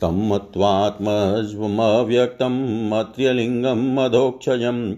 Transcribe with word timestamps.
तं 0.00 0.28
मत्वात्मज्वमव्यक्तं 0.28 2.58
मत्र्यलिङ्गं 2.90 3.94
मधोक्षजं 3.94 4.92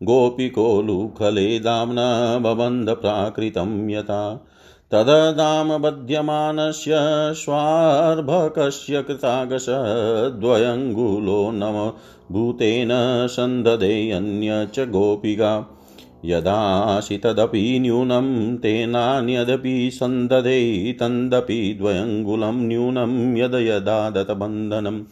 गोपिकोलुखले 0.00 1.58
दाम्ना 1.58 2.38
बबन्धप्राकृतं 2.38 3.90
यथा 3.90 4.46
तददामबध्यमानस्य 4.92 6.94
स्वार्भकस्य 7.34 9.02
कृतागसद्वयङ्गुलो 9.02 11.50
नम 11.54 11.92
भूतेन 12.32 12.88
सन्दधेऽन्य 13.26 14.68
च 14.74 14.88
गोपिका। 14.88 15.76
यदासि 16.24 17.18
तदपि 17.18 17.78
न्यूनं 17.78 18.56
तेनान्यदपि 18.56 19.90
सन्दधे 19.90 20.96
तन्दपि 21.00 21.78
द्वयङ्गुलं 21.80 22.68
न्यूनं 22.68 23.36
यद 23.36 23.54
यदा 23.54 24.10
दतबन्धनम् 24.10 25.02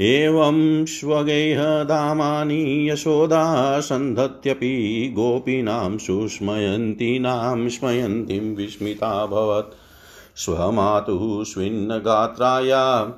एवं 0.00 0.86
स्वगेहधामानि 0.86 2.90
यशोदा 2.90 3.80
सन्धत्यपि 3.80 5.12
गोपीनां 5.16 5.98
सुस्मयन्तीनां 5.98 7.68
स्मयन्तीं 7.68 8.56
विस्मिताभवत् 8.56 9.74
स्वमातुः 10.36 11.44
स्विन्नगात्राया 11.44 13.14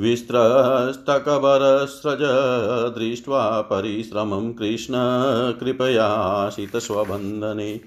विस्त्रस्तकबरस्रज 0.00 2.18
दृष्ट्वा 2.98 3.60
परिश्रमं 3.60 4.52
कृष्ण 4.52 4.94
कृपयाशितस्वबन्धने 5.60 7.80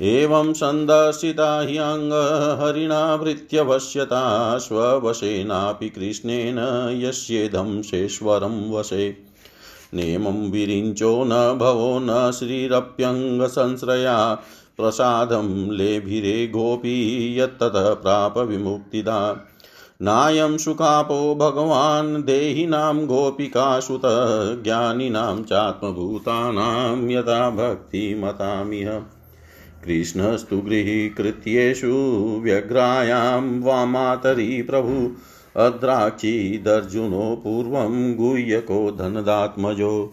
एवं 0.00 0.52
सन्दर्शिता 0.52 1.60
ह्यङ्गहरिणाभृत्यवश्यता 1.60 4.58
स्ववशेनापि 4.58 5.88
कृष्णेन 5.88 6.58
यस्येदंशेश्वरं 7.02 8.72
वशे। 8.72 9.16
नेमं 9.94 10.50
विरिञ्चो 10.50 11.24
न 11.24 11.58
भवो 11.58 11.98
न 12.02 12.30
श्रीरप्यङ्गसंश्रया, 12.30 14.42
प्रसादं 14.76 15.70
लेभिरे 15.70 16.46
गोपी 16.46 17.40
यत्ततः 17.40 17.94
प्राप 17.94 18.38
विमुक्तिदा 18.38 19.46
नायं 20.02 20.58
सुखापो 20.58 21.34
भगवान् 21.34 22.22
देहिनां 22.22 23.06
गोपिकासुत, 23.06 24.02
ज्ञानिनां 24.64 25.42
चात्मभूतानां 25.42 27.10
यथा 27.10 27.50
भक्तिमतामिह। 27.50 29.00
कृष्णस्तु 29.84 30.56
गृहीकृत्येषु 30.56 31.92
व्यग्रायां 32.44 33.60
वामातरी 33.60 34.62
प्रभु। 34.62 35.16
अद्राक्षीदर्जुनो 35.60 37.40
पूर्वं 37.44 38.16
गुह्यको 38.16 38.90
धनदात्मजो। 38.90 40.12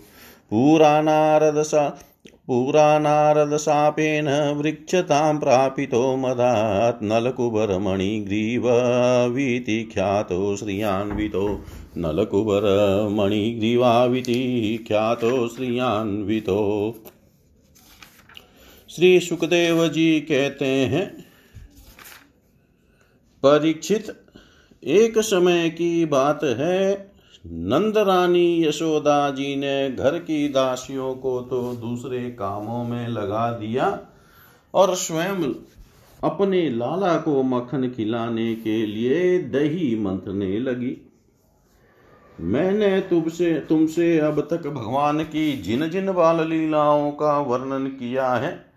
पुराणारदसा 0.49 1.99
पुराणारदशापेन 2.47 4.55
वृक्षतां 4.57 5.37
प्रापितो 5.37 6.15
मदात् 6.15 7.03
नलकुबरमणिग्रीववीति 7.03 9.89
ख्यातो 9.93 10.55
श्रियान्वितो। 10.55 11.59
नलकुबरमणिग्रीवाविति 11.97 14.83
ख्यातो 14.87 15.47
श्रियान्वितो। 15.47 16.95
श्री 18.95 19.19
सुखदेव 19.19 19.87
जी 19.87 20.19
कहते 20.21 20.65
हैं, 20.65 21.05
परीक्षित, 23.43 24.05
एक 24.83 25.17
समय 25.19 25.69
की 25.69 26.05
बात 26.05 26.43
है, 26.43 27.11
नंद 27.45 27.97
रानी 27.97 28.67
यशोदा 28.67 29.29
जी 29.29 29.55
ने 29.55 29.91
घर 29.91 30.17
की 30.19 30.47
दासियों 30.49 31.15
को 31.15 31.41
तो 31.41 31.73
दूसरे 31.73 32.19
कामों 32.31 32.83
में 32.83 33.07
लगा 33.07 33.51
दिया 33.51 33.99
और 34.73 34.95
स्वयं 34.95 35.53
अपने 36.23 36.69
लाला 36.69 37.17
को 37.17 37.43
मक्खन 37.43 37.89
खिलाने 37.89 38.55
के 38.55 38.85
लिए 38.85 39.39
दही 39.39 39.95
मंथने 39.95 40.59
लगी। 40.59 40.97
मैंने 42.39 42.99
तुमसे 42.99 43.53
तुमसे 43.53 44.17
अब 44.19 44.47
तक 44.49 44.67
भगवान 44.67 45.23
की 45.23 45.51
जिन 45.57 45.89
जिन 45.89 46.13
बाल 46.13 46.47
लीलाओं 46.49 47.11
का 47.11 47.39
वर्णन 47.39 47.87
किया 47.87 48.33
है 48.33 48.74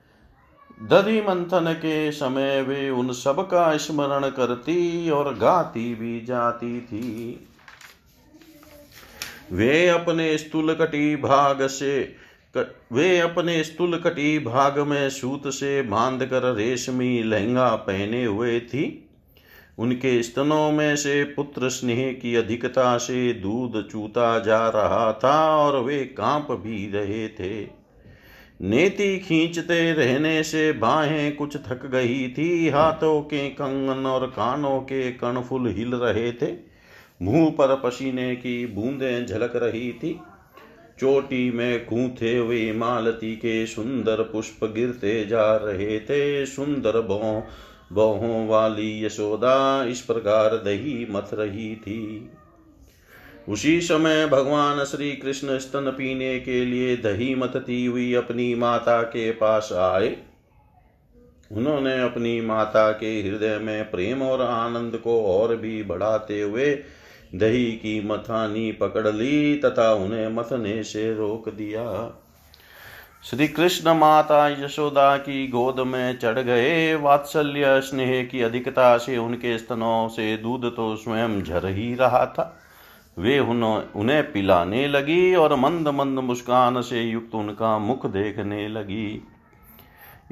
दधि 0.82 1.20
मंथन 1.20 1.72
के 1.72 2.12
समय 2.12 2.62
वे 2.62 2.90
उन 2.90 3.12
सब 3.12 3.40
का 3.40 3.76
स्मरण 3.76 4.28
करती 4.30 5.10
और 5.10 5.34
गाती 5.34 5.94
भी 5.94 6.20
जाती 6.20 6.80
थी। 6.80 7.48
वे 9.52 9.88
अपने 9.88 10.38
स्थूल 10.38 10.74
कटी 10.74 11.16
भाग 11.16 11.66
से 11.66 12.16
वे 12.92 13.18
अपने 13.18 13.64
स्थूल 13.64 13.98
कटी 13.98 14.38
भाग 14.38 14.78
में 14.78 15.10
सूत 15.10 15.42
से 15.46 15.82
बाँध 15.82 16.24
कर 16.26 16.54
रेशमी 16.54 17.22
लहंगा 17.22 17.74
पहने 17.76 18.24
हुए 18.24 18.60
थी। 18.60 19.10
उनके 19.78 20.22
स्तनों 20.22 20.70
में 20.72 20.96
से 20.96 21.24
पुत्र 21.24 21.68
स्नेह 21.68 22.12
की 22.12 22.34
अधिकता 22.34 22.98
से 22.98 23.32
दूध 23.32 23.88
चूता 23.88 24.38
जा 24.38 24.68
रहा 24.68 25.12
था 25.12 25.56
और 25.56 25.80
वे 25.82 26.04
काँप 26.04 26.52
भी 26.52 26.90
रहे 26.92 27.28
थे। 27.28 27.77
नेति 28.62 29.18
खींचते 29.18 29.92
रहने 29.92 30.42
से 30.42 30.72
बाहें 30.72 31.36
कुछ 31.36 31.56
थक 31.56 31.86
गई 31.86 32.28
थी। 32.28 32.68
हाथों 32.68 33.20
के 33.20 33.48
कंगन 33.48 34.06
और 34.06 34.26
कानों 34.26 34.80
के 34.80 35.12
कणफुल 35.12 35.68
हिल 35.68 35.94
रहे 35.94 36.32
थे। 36.32 36.54
मुँह 37.22 37.50
पर 37.50 37.80
पसीने 37.84 38.36
की 38.36 38.66
बूंदें 38.66 39.26
झलक 39.26 39.52
रही 39.56 39.92
थी। 39.92 40.20
चोटी 40.98 41.50
में 41.50 41.86
कूथे 41.86 42.36
हुए 42.36 42.72
मालती 42.72 43.36
के 43.36 43.66
सुंदर 43.66 44.22
पुष्प 44.22 44.64
गिरते 44.64 45.24
जा 45.26 45.56
रहे 45.56 46.00
थे। 46.00 46.46
सुंदर 46.46 47.00
बो 47.00 47.46
बोहों 47.92 48.48
वाली 48.48 49.04
यशोदा 49.04 49.84
इस 49.84 50.00
प्रकार 50.00 50.50
दही 50.50 51.06
मथ 51.10 51.34
रही 51.34 51.76
थी। 51.76 52.30
उसी 53.48 53.80
समय 53.80 54.26
भगवान 54.26 54.84
श्री 54.84 55.12
कृष्ण 55.12 55.58
स्तन 55.58 55.90
पीने 55.90 56.38
के 56.40 56.64
लिए 56.64 56.96
दही 56.96 57.34
मतती 57.34 57.84
हुई 57.86 58.12
अपनी 58.14 58.54
माता 58.54 59.02
के 59.02 59.30
पास 59.30 59.72
आए। 59.72 60.16
उन्होंने 61.52 62.00
अपनी 62.02 62.40
माता 62.40 62.90
के 62.90 63.12
हृदय 63.22 63.58
में 63.58 63.90
प्रेम 63.90 64.22
और 64.22 64.42
आनंद 64.42 64.96
को 64.96 65.20
और 65.24 65.56
भी 65.56 65.82
बढ़ाते 65.82 66.40
हुए 66.42 66.70
दही 67.34 67.64
की 67.72 68.00
मथानी 68.08 68.72
पकड़ 68.72 69.06
ली 69.08 69.56
तथा 69.56 69.92
उन्हें 69.94 70.28
मथने 70.28 70.82
से 70.82 71.14
रोक 71.14 71.48
दिया। 71.48 71.86
श्री 73.24 73.48
कृष्ण 73.48 73.94
माता 73.94 74.46
यशोदा 74.64 75.16
की 75.16 75.46
गोद 75.48 75.80
में 75.80 76.18
चढ़ 76.18 76.38
गए। 76.38 76.94
वात्सल्य 76.94 77.80
स्नेह 77.80 78.22
की 78.24 78.42
अधिकता 78.42 78.96
से 78.98 79.16
उनके 79.16 79.58
स्तनों 79.58 80.08
से 80.08 80.36
दूध 80.36 80.76
तो 80.76 80.94
स्वयं 80.96 81.42
झर 81.42 81.66
ही 81.66 81.94
रहा 81.94 82.26
था। 82.26 82.54
वे 83.18 83.38
उन्हें 83.40 84.32
पिलाने 84.32 84.86
लगी 84.88 85.34
और 85.34 85.54
मंद 85.56 85.88
मंद 85.88 86.18
मुस्कान 86.18 86.80
से 86.82 87.02
युक्त 87.02 87.34
उनका 87.34 87.78
मुख 87.78 88.06
देखने 88.06 88.68
लगी। 88.68 89.22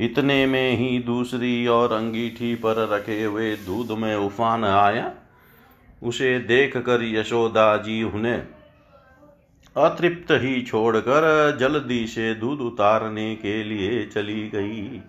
इतने 0.01 0.47
में 0.47 0.77
ही 0.77 0.99
दूसरी 0.99 1.67
और 1.67 1.93
अंगीठी 1.93 2.55
पर 2.55 2.89
रखे 2.89 3.23
हुए 3.25 3.55
दूध 3.57 3.91
में 3.99 4.15
उफान 4.17 4.65
आया। 4.65 5.13
उसे 6.03 6.39
देख 6.39 6.77
कर 6.77 7.05
यशोदा 7.05 7.77
जी 7.77 8.03
उन्हें 8.03 8.47
अतृप्त 9.77 10.31
ही 10.33 10.61
छोड़कर 10.63 11.57
जल्दी 11.61 12.07
से 12.07 12.35
दूध 12.35 12.61
उतारने 12.61 13.35
के 13.37 13.63
लिए 13.65 14.05
चली 14.07 14.49
गई। 14.49 15.01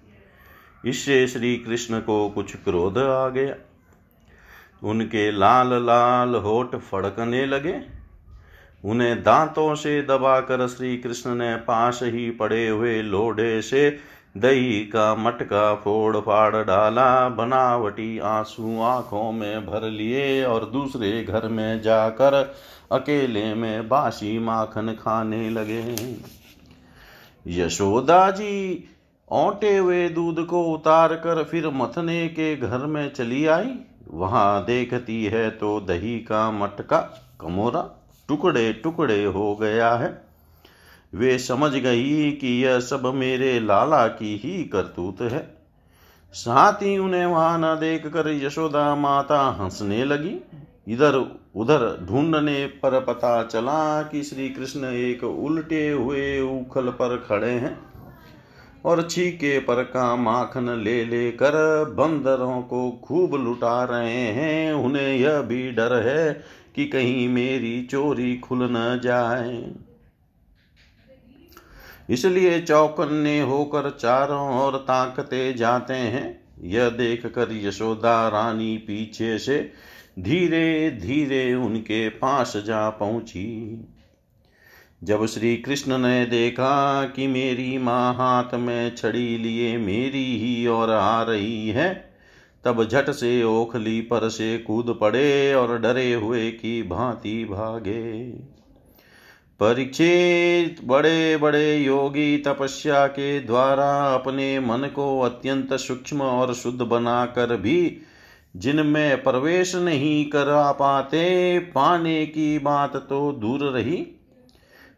इससे 0.86 1.28
श्री 1.28 1.56
कृष्ण 1.58 2.00
को 2.00 2.30
कुछ 2.30 2.56
क्रोध 2.56 2.98
आ 2.98 3.28
गया। 3.30 3.56
उनके 4.84 5.32
लाल 5.32 5.74
लाल 5.86 6.36
होठ 6.36 6.76
फड़कने 6.76 7.46
लगे। 7.46 7.76
उन्हें 8.84 9.24
दांतों 9.24 9.76
से 9.76 10.02
दबाकर 10.02 10.68
श्री 10.68 10.98
कृष्ण 10.98 11.36
ने 11.36 11.56
पास 11.56 12.00
ही 12.04 12.30
पड़े 12.32 12.68
हुए 12.68 13.02
लोढ़े 13.02 13.62
से 13.62 13.98
दही 14.38 14.80
का 14.86 15.16
मटका 15.16 15.76
फोड़ 15.76 16.18
फाड़ 16.18 16.56
डाला, 16.56 17.30
बनावटी 17.30 18.20
आँसू 18.20 18.82
आँखों 18.82 19.32
में 19.32 19.66
भर 19.66 19.90
लिए 19.90 20.44
और 20.46 20.66
दूसरे 20.66 21.24
घर 21.24 21.48
में 21.48 21.82
जाकर 21.82 22.34
अकेले 22.92 23.54
में 23.54 23.90
बासी 23.90 24.40
माखन 24.40 24.96
खाने 25.02 25.50
लगे। 25.50 25.96
यशोदा 27.48 28.32
जी 28.32 28.84
ओटे 29.32 29.78
हुए 29.78 30.10
दूध 30.10 30.46
को 30.46 30.64
उतार 30.64 31.16
कर 31.16 31.44
फिर 31.44 31.68
मथने 31.68 32.28
के 32.28 32.56
घर 32.56 32.78
में 32.78 33.14
चली 33.14 33.46
आई। 33.46 33.76
वहाँ 34.14 34.66
देखती 34.66 35.26
है 35.26 35.50
तो 35.50 35.80
दही 35.80 36.20
का 36.20 36.52
मटका 36.52 37.00
कमोरा 37.42 37.82
टुकड़े 38.30 38.74
टुकड़े 38.74 39.24
हो 39.24 39.56
गया 39.56 39.94
है। 39.94 40.28
वे 41.14 41.38
समझ 41.38 41.72
गई 41.72 42.32
कि 42.32 42.66
यह 42.66 42.80
सब 42.80 43.06
मेरे 43.16 43.60
लाला 43.60 44.08
की 44.08 44.36
ही 44.38 44.64
करतूत 44.64 45.22
है। 45.22 45.58
साथ 46.34 46.74
ही 46.74 46.98
उन्हें 46.98 47.26
वहाँ 47.26 47.58
न 47.58 47.80
देख 47.80 48.08
कर 48.08 48.30
यशोदा 48.30 48.96
माता 48.96 49.42
हंसने 49.42 50.06
लगी। 50.06 50.36
इधर 50.88 51.16
उधर 51.56 52.06
ढूँढने 52.06 52.66
पर 52.66 53.00
पता 53.00 53.44
चला 53.44 54.02
कि 54.04 54.24
श्री 54.24 54.50
कृष्ण 54.50 54.86
एक 54.86 55.24
उल्टे 55.24 55.90
हुए 55.90 56.40
उखल 56.42 56.90
पर 56.90 57.18
खड़े 57.18 57.52
हैं। 57.52 57.87
और 58.86 59.08
छीके 59.10 59.60
पर 59.60 59.84
का 59.84 60.16
माखन 60.16 60.70
ले 60.70 61.06
लेकर 61.06 61.52
बंदरों 61.90 62.62
को 62.62 62.92
खूब 62.92 63.36
लुटा 63.36 63.84
रहे 63.84 64.22
हैं। 64.22 64.74
उन्हें 64.74 65.18
यह 65.18 65.42
भी 65.42 65.72
डर 65.72 65.94
है 65.94 66.34
कि 66.76 66.86
कहीं 66.86 67.30
मेरी 67.30 67.88
चोरी 67.92 68.38
खुल 68.38 68.60
न 68.62 69.00
जाए। 69.04 69.72
इसलिए 72.10 72.62
चौकन्ने 72.62 73.42
होकर 73.42 73.90
चारों 73.90 74.66
ओर 74.66 74.78
ताकते 74.78 75.54
जाते 75.54 75.94
हैं। 75.94 76.40
यह 76.62 76.90
देख 76.90 77.26
कर 77.26 77.48
यशोदा 77.52 78.28
रानी 78.28 78.78
पीछे 78.78 79.40
से 79.40 79.72
धीरे 80.20 80.92
धीरे 80.92 81.54
उनके 81.56 82.10
पास 82.10 82.58
जा 82.58 82.90
पहुँची। 82.90 83.88
जब 85.04 85.26
श्री 85.26 85.58
कृष्ण 85.58 85.98
ने 85.98 86.26
देखा 86.26 87.06
कि 87.06 87.28
मेरी 87.28 87.78
माँ 87.78 88.14
हाथ 88.14 88.54
में 88.54 88.96
छड़ी 88.96 89.38
लिए 89.38 89.78
मेरी 89.78 90.40
ही 90.40 90.68
ओर 90.68 90.90
आ 90.90 91.24
रही 91.24 91.70
है, 91.70 92.14
तब 92.64 92.84
झट 92.84 93.10
से 93.10 93.44
ओखली 93.44 94.02
पर 94.02 94.30
से 94.30 94.58
कूद 94.58 94.98
पड़े 95.02 95.54
और 95.54 95.80
डरे 95.80 96.14
हुए 96.14 96.52
की 96.52 96.84
भांति 96.84 97.46
भागे। 97.46 98.32
परीक्षित 99.60 100.82
बड़े 100.86 101.38
बड़े 101.38 101.78
योगी 101.78 102.38
तपस्या 102.38 103.08
के 103.08 103.40
द्वारा 103.40 104.14
अपने 104.14 104.60
मन 104.60 104.90
को 104.96 105.20
अत्यंत 105.20 105.74
सूक्ष्म 105.74 106.22
और 106.22 106.54
शुद्ध 106.54 106.82
बनाकर 106.82 107.56
भी 107.56 108.02
जिनमें 108.56 109.24
प्रवेश 109.24 109.76
नहीं 109.76 110.26
करा 110.26 110.72
पाते, 110.72 111.60
पाने 111.60 112.26
की 112.26 112.60
बात 112.60 112.96
तो 112.96 113.32
दूर 113.32 113.60
रही। 113.60 114.08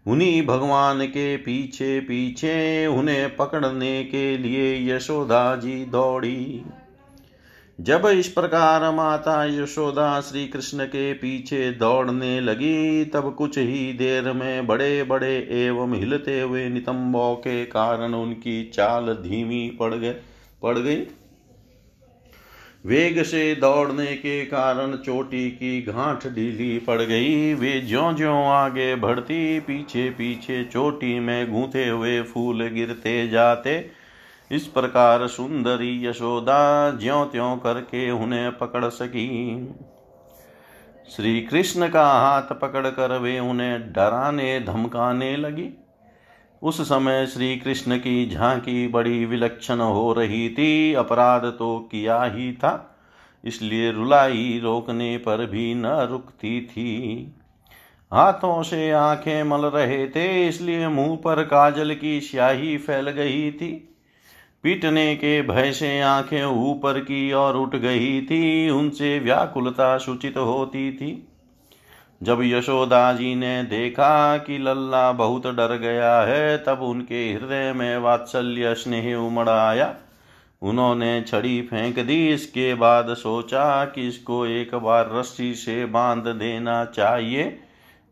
उन्हीं 0.05 0.45
भगवान 0.45 1.05
के 1.05 1.37
पीछे 1.37 1.99
पीछे 1.99 2.87
उन्हें 2.87 3.35
पकड़ने 3.35 4.03
के 4.03 4.37
लिए 4.37 4.95
यशोदा 4.95 5.55
जी 5.55 5.85
दौड़ी। 5.85 6.65
जब 7.79 8.05
इस 8.05 8.27
प्रकार 8.27 8.95
माता 8.95 9.43
यशोदा 9.45 10.21
श्री 10.21 10.47
कृष्ण 10.47 10.85
के 10.85 11.13
पीछे 11.13 11.71
दौड़ने 11.71 12.39
लगी, 12.41 13.05
तब 13.05 13.35
कुछ 13.35 13.57
ही 13.57 13.93
देर 13.93 14.31
में 14.33 14.67
बड़े 14.67 15.03
बड़े 15.03 15.47
एवं 15.51 15.95
हिलते 15.95 16.41
हुए 16.41 16.69
नितंबों 16.69 17.35
के 17.35 17.65
कारण 17.65 18.13
उनकी 18.13 18.63
चाल 18.73 19.13
धीमी 19.13 19.77
पड़ 19.79 19.93
गए, 19.93 20.15
पड़ 20.61 20.77
गई। 20.77 21.05
वेग 22.85 23.23
से 23.23 23.55
दौड़ने 23.55 24.05
के 24.05 24.45
कारण 24.45 24.95
चोटी 24.95 25.51
की 25.51 25.81
गांठ 25.81 26.27
ढीली 26.27 26.79
पड़ 26.79 27.01
गई। 27.01 27.53
वे 27.53 27.79
ज्यो 27.81 28.13
ज्यो 28.13 28.33
आगे 28.43 28.95
बढ़ती 28.95 29.59
पीछे 29.59 30.09
पीछे 30.09 30.63
चोटी 30.63 31.19
में 31.19 31.51
गूंथे 31.51 31.89
हुए 31.89 32.21
फूल 32.21 32.67
गिरते 32.67 33.27
जाते। 33.27 33.91
इस 34.51 34.67
प्रकार 34.67 35.27
सुंदरी 35.27 36.07
यशोदा 36.07 36.91
ज्यो 36.91 37.25
त्यों 37.25 37.57
करके 37.57 38.11
उन्हें 38.11 38.57
पकड़ 38.57 38.85
सकी। 38.85 39.27
श्री 41.15 41.41
कृष्ण 41.41 41.89
का 41.89 42.05
हाथ 42.11 42.41
पकड़कर 42.41 43.17
वे 43.17 43.39
उन्हें 43.39 43.91
डराने, 43.93 44.59
धमकाने 44.59 45.37
लगी। 45.37 45.69
उस 46.61 46.81
समय 46.81 47.25
श्री 47.25 47.55
कृष्ण 47.57 47.97
की 47.97 48.29
झांकी 48.29 48.87
बड़ी 48.87 49.25
विलक्षण 49.25 49.79
हो 49.79 50.11
रही 50.13 50.49
थी। 50.49 50.93
अपराध 50.93 51.45
तो 51.49 51.77
किया 51.91 52.21
ही 52.23 52.51
था, 52.53 52.95
इसलिए 53.43 53.91
रुलाई 53.91 54.59
रोकने 54.63 55.17
पर 55.17 55.45
भी 55.45 55.73
न 55.75 55.85
रुकती 56.09 56.61
थी। 56.61 57.35
हाथों 58.11 58.61
से 58.63 58.89
आँखें 58.91 59.43
मल 59.43 59.65
रहे 59.65 60.07
थे, 60.07 60.47
इसलिए 60.47 60.87
मुँह 60.87 61.15
पर 61.15 61.43
काजल 61.43 61.93
की 61.95 62.19
स्याही 62.21 62.77
फैल 62.77 63.09
गई 63.09 63.51
थी। 63.51 63.71
पीटने 64.63 65.15
के 65.15 65.41
भय 65.41 65.71
से 65.71 65.99
आँखें 66.01 66.43
ऊपर 66.43 66.99
की 66.99 67.31
ओर 67.33 67.55
उठ 67.55 67.75
गई 67.75 68.21
थी, 68.21 68.69
उनसे 68.69 69.17
व्याकुलता 69.19 69.97
सूचित 69.97 70.37
होती 70.37 70.91
थी। 70.91 71.25
जब 72.23 72.39
यशोदा 72.41 73.13
जी 73.13 73.35
ने 73.35 73.63
देखा 73.63 74.37
कि 74.37 74.57
लल्ला 74.57 75.11
बहुत 75.11 75.47
डर 75.47 75.75
गया 75.77 76.21
है, 76.21 76.57
तब 76.57 76.81
उनके 76.81 77.33
हृदय 77.33 77.73
में 77.73 77.97
वात्सल्य 77.97 78.73
स्नेह 78.75 79.15
उमड़ 79.15 79.49
आया। 79.49 79.95
उन्होंने 80.61 81.21
छड़ी 81.21 81.61
फेंक 81.61 81.99
दी, 81.99 82.27
इसके 82.29 82.73
बाद 82.73 83.13
सोचा 83.13 83.85
कि 83.85 84.07
इसको 84.07 84.45
एक 84.45 84.75
बार 84.75 85.09
रस्सी 85.13 85.53
से 85.53 85.85
बाँध 85.85 86.27
देना 86.27 86.85
चाहिए, 86.85 87.59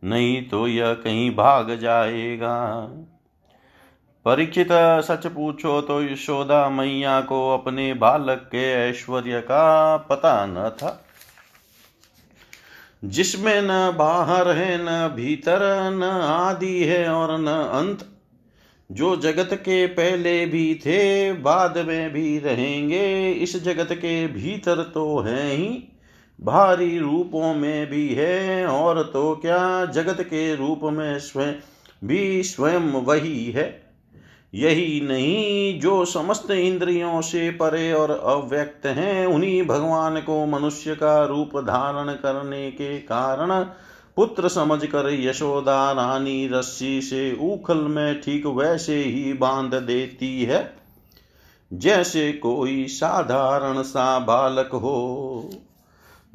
नहीं 0.04 0.42
तो 0.50 0.68
यह 0.68 0.94
कहीं 0.94 1.36
भाग 1.36 1.76
जाएगा। 1.76 2.56
परीक्षित, 4.26 4.68
सच 5.04 5.28
पूछो 5.28 5.82
तो 5.82 6.02
यशोदा 6.04 6.70
मैया 6.70 7.22
को 7.22 7.54
अपने 7.54 7.94
बालक 7.94 8.50
के 8.52 8.90
ऐश्वर्य 8.90 9.42
का 9.42 9.98
पता 9.98 10.46
न 10.46 10.70
था। 10.70 11.04
जिसमें 13.06 13.62
न 13.62 13.96
बाहर 13.98 14.48
है, 14.48 14.77
न 14.82 15.08
भीतर, 15.16 15.92
न 15.92 16.04
आदि 16.24 16.84
है 16.84 17.10
और 17.10 17.39
न 17.39 17.48
अंत। 17.48 18.06
जो 18.92 19.16
जगत 19.16 19.50
के 19.54 19.88
पहले 19.88 20.46
भी 20.46 20.75
थे, 20.75 21.34
बाद 21.34 21.77
में 21.77 22.13
भी 22.13 22.39
रहेंगे। 22.39 23.32
इस 23.32 23.63
जगत 23.63 23.88
के 23.92 24.27
भीतर 24.27 24.84
तो 24.84 25.20
है 25.20 25.51
ही, 25.51 25.84
भारी 26.42 27.00
रूपों 27.00 27.54
में 27.54 27.89
भी 27.89 28.10
है। 28.10 28.68
और 28.68 29.04
तो 29.04 29.36
क्या, 29.36 29.86
जगत 29.86 30.22
के 30.22 30.56
रूप 30.56 30.80
में 30.84 31.20
स्वयं 31.20 31.54
भी 32.04 32.44
स्वयं 32.44 32.80
वही 32.80 33.51
है। 33.51 33.87
यही 34.54 35.01
नहीं, 35.01 35.80
जो 35.80 36.06
समस्त 36.06 36.51
इंद्रियों 36.51 37.22
से 37.22 37.50
परे 37.51 37.92
और 37.94 38.12
अव्यक्त 38.12 38.86
हैं, 38.86 39.25
उन्हीं 39.25 39.63
भगवान 39.63 40.20
को 40.22 40.46
मनुष्य 40.46 40.96
का 40.96 41.24
रूप 41.25 41.58
धारण 41.58 42.13
करने 42.13 42.70
के 42.72 42.98
कारण 42.98 43.63
पुत्र 44.18 44.50
समझकर 44.50 45.10
यशोदा 45.13 45.92
रानी 45.92 46.48
रस्सी 46.48 47.01
से 47.01 47.38
उखल 47.44 47.77
में 47.77 48.22
ठीक 48.22 48.46
वैसे 48.46 48.96
ही 48.96 49.34
बाँध 49.34 49.74
देती 49.74 50.44
है, 50.44 50.77
जैसे 51.74 52.32
कोई 52.32 52.86
साधारण 52.88 53.82
सा 53.82 54.20
बालक 54.20 54.70
हो। 54.74 55.50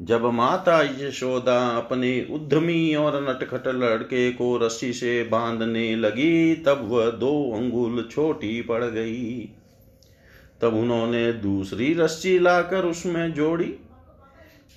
जब 0.03 0.25
माता 0.25 0.81
यशोदा 0.81 1.69
अपने 1.69 2.27
उद्यमी 2.31 2.95
और 2.95 3.29
नटखट 3.29 3.67
लड़के 3.67 4.31
को 4.31 4.57
रस्सी 4.57 4.93
से 4.93 5.23
बांधने 5.23 5.95
लगी, 5.95 6.55
तब 6.55 6.87
वह 6.91 7.09
दो 7.09 7.53
अंगुल 7.55 8.09
छोटी 8.11 8.61
पड़ 8.61 8.83
गई। 8.83 9.49
तब 10.61 10.73
उन्होंने 10.75 11.33
दूसरी 11.33 11.93
रस्सी 11.93 12.39
लाकर 12.39 12.85
उसमें 12.85 13.33
जोड़ी। 13.33 13.75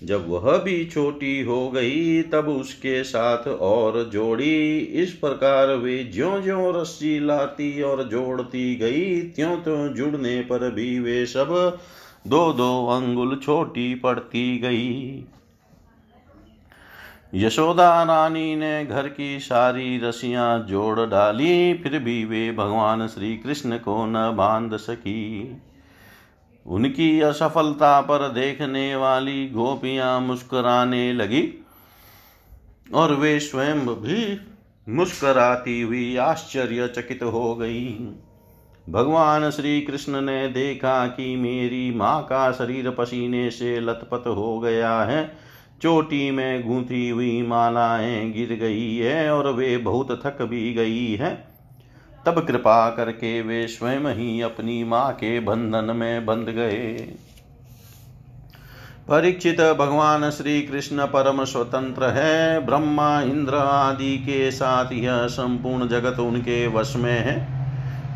जब 0.04 0.28
वह 0.28 0.58
भी 0.58 0.84
छोटी 0.84 1.42
हो 1.42 1.70
गई, 1.70 2.22
तब 2.22 2.48
उसके 2.48 3.04
साथ 3.04 3.48
और 3.48 4.10
जोड़ी। 4.12 4.78
इस 4.78 5.12
प्रकार 5.12 5.74
वे 5.74 6.04
ज्यो 6.04 6.40
ज्यो 6.40 6.70
रस्सी 6.70 7.20
लाती 7.20 7.82
और 7.82 8.02
जोड़ती 8.02 8.76
गई 8.76 9.22
त्यों 9.22 9.56
त्यों 9.56 9.88
जुड़ने 9.88 10.40
पर 10.40 10.70
भी 10.70 11.00
वे 11.00 11.26
सब 11.26 11.78
दो 12.26 12.52
दो 12.52 12.86
अंगुल 12.86 13.36
छोटी 13.36 13.94
पड़ती 13.94 14.58
गई। 14.58 15.24
यशोदा 17.34 18.02
रानी 18.02 18.56
ने 18.56 18.86
घर 18.86 19.08
की 19.08 19.40
सारी 19.40 19.98
रसियाँ 19.98 20.66
जोड़ 20.68 21.06
डाली, 21.06 21.74
फिर 21.74 21.98
भी 21.98 22.24
वे 22.24 22.52
भगवान 22.52 23.06
श्री 23.06 23.36
कृष्ण 23.36 23.78
को 23.78 24.06
न 24.06 24.36
बाँध 24.36 24.76
सकी। 24.76 25.56
उनकी 26.66 27.20
असफलता 27.20 28.00
पर 28.00 28.28
देखने 28.28 28.96
वाली 28.96 29.48
गोपियाँ 29.48 30.20
मुस्कुराने 30.20 31.12
लगी 31.12 31.66
और 32.94 33.14
वे 33.14 33.40
स्वयं 33.40 33.86
भी 33.86 34.40
मुस्कराती 34.88 35.80
हुई 35.80 36.16
आश्चर्यचकित 36.16 37.22
हो 37.22 37.54
गई। 37.54 38.14
भगवान 38.90 39.50
श्री 39.50 39.80
कृष्ण 39.80 40.20
ने 40.20 40.48
देखा 40.48 41.06
कि 41.06 41.36
मेरी 41.36 41.94
माँ 41.94 42.22
का 42.22 42.52
शरीर 42.52 42.90
पसीने 42.90 43.50
से 43.50 43.80
लथपथ 43.80 44.26
हो 44.26 44.60
गया 44.60 45.02
है। 45.02 45.32
चोटी 45.82 46.30
में 46.30 46.68
गूंथी 46.68 47.08
हुई 47.08 47.42
मालाएँ 47.42 48.32
गिर 48.32 48.58
गई 48.58 48.96
है 48.96 49.30
और 49.30 49.52
वे 49.52 49.76
बहुत 49.76 50.22
थक 50.26 50.42
भी 50.42 50.74
गई 50.74 51.14
है। 51.14 51.48
तब 52.26 52.46
कृपा 52.46 52.90
करके 52.90 53.42
वे 53.42 53.66
स्वयं 53.66 54.14
ही 54.14 54.40
अपनी 54.40 54.84
माँ 54.84 55.12
के 55.12 55.40
बंधन 55.40 55.96
में 55.96 56.26
बंध 56.26 56.48
गए। 56.48 56.92
परीक्षित 59.08 59.60
भगवान 59.60 60.30
श्री 60.30 60.62
कृष्ण 60.62 61.06
परम 61.06 61.44
स्वतंत्र 61.44 62.04
है। 62.04 62.66
ब्रह्मा, 62.66 63.20
इंद्र 63.20 63.54
आदि 63.54 64.18
के 64.18 64.50
साथ 64.50 64.92
यह 64.92 65.26
संपूर्ण 65.26 65.88
जगत 65.88 66.18
उनके 66.18 66.66
वश 66.66 66.96
में 66.96 67.18
है। 67.18 67.55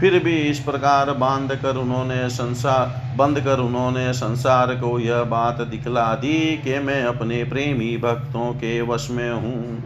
फिर 0.01 0.19
भी 0.25 0.37
इस 0.41 0.59
प्रकार 0.59 1.13
बाँध 1.13 1.53
कर 1.55 1.77
उन्होंने 1.77 2.29
संसार 2.29 3.17
बंद 3.17 3.41
कर 3.41 3.61
उन्होंने 3.61 4.13
संसार 4.13 4.75
को 4.75 4.99
यह 4.99 5.23
बात 5.23 5.61
दिखला 5.61 6.15
दी 6.15 6.57
कि 6.57 6.79
मैं 6.79 7.03
अपने 7.05 7.45
प्रेमी 7.45 7.97
भक्तों 7.97 8.53
के 8.55 8.81
वश 8.83 9.09
में 9.11 9.31
हूँ। 9.33 9.85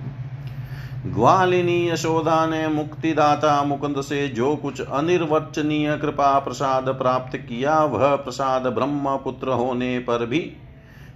ग्वालिनी 1.07 1.91
यशोदा 1.91 2.47
ने 2.47 2.67
मुक्तिदाता 2.69 3.63
मुकुंद 3.65 4.01
से 4.01 4.29
जो 4.29 4.57
कुछ 4.57 4.81
अनिर्वचनीय 4.81 5.97
कृपा 5.97 6.39
प्रसाद 6.39 6.89
प्राप्त 6.89 7.37
किया, 7.37 7.79
वह 7.85 8.15
प्रसाद 8.17 8.63
ब्रह्म 8.63 9.17
पुत्र 9.17 9.49
होने 9.49 9.99
पर 9.99 10.27
भी 10.27 10.41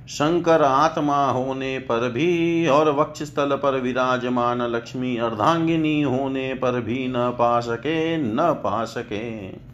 शंकर 0.09 0.63
आत्मा 0.63 1.31
होने 1.31 1.79
पर 1.79 2.09
भी 2.11 2.67
और 2.67 2.91
वक्षस्थल 2.91 3.51
पर 3.57 3.81
विराजमान 3.81 4.63
लक्ष्मी 4.63 5.17
अर्धांगिनी 5.17 6.03
होने 6.03 6.55
पर 6.55 6.81
भी 6.81 7.09
न 7.09 7.15
पा 7.17 7.61
सके, 7.61 8.17
न 8.17 8.37
पा 8.41 8.85
सके। 8.85 9.69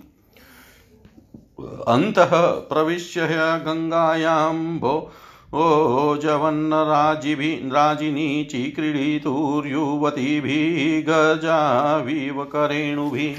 अन्तः 1.88 2.50
प्रविश्य 2.50 3.62
गङ्गायां 3.66 4.78
भो 4.78 5.10
ओजवन्नराजिभिः 5.54 7.70
राजिनी 7.70 8.44
चिक्रीडितुर्युवतीभिः 8.44 11.04
गजाविव 11.08 12.44
करेणुभिः 12.44 13.36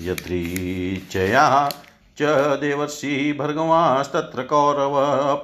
यदृच्छया 0.00 1.70
च 2.18 2.22
देवर्षि 2.60 3.36
भर्गवास्तत्र 3.38 4.42
कौरव 4.42 4.94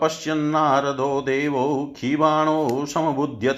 पश्यन्नारदो 0.03 1.21
देवो 1.21 1.93
क्षीबाणो 1.97 2.87
समबुध्यत। 2.87 3.57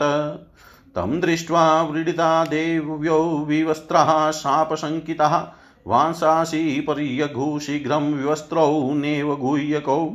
तं 0.96 1.20
दृष्ट्वा 1.20 1.82
व्रीडिता 1.82 2.44
देव्यो 2.44 3.44
विवस्त्रः 3.48 4.30
शापशङ्कितः 4.30 5.48
वांसासि 5.86 6.84
पर्यघु 6.88 7.58
शीघ्रं 7.58 8.12
विवस्त्रौ 8.12 8.94
नेव 8.94 9.36
गुह्यकौ। 9.36 10.10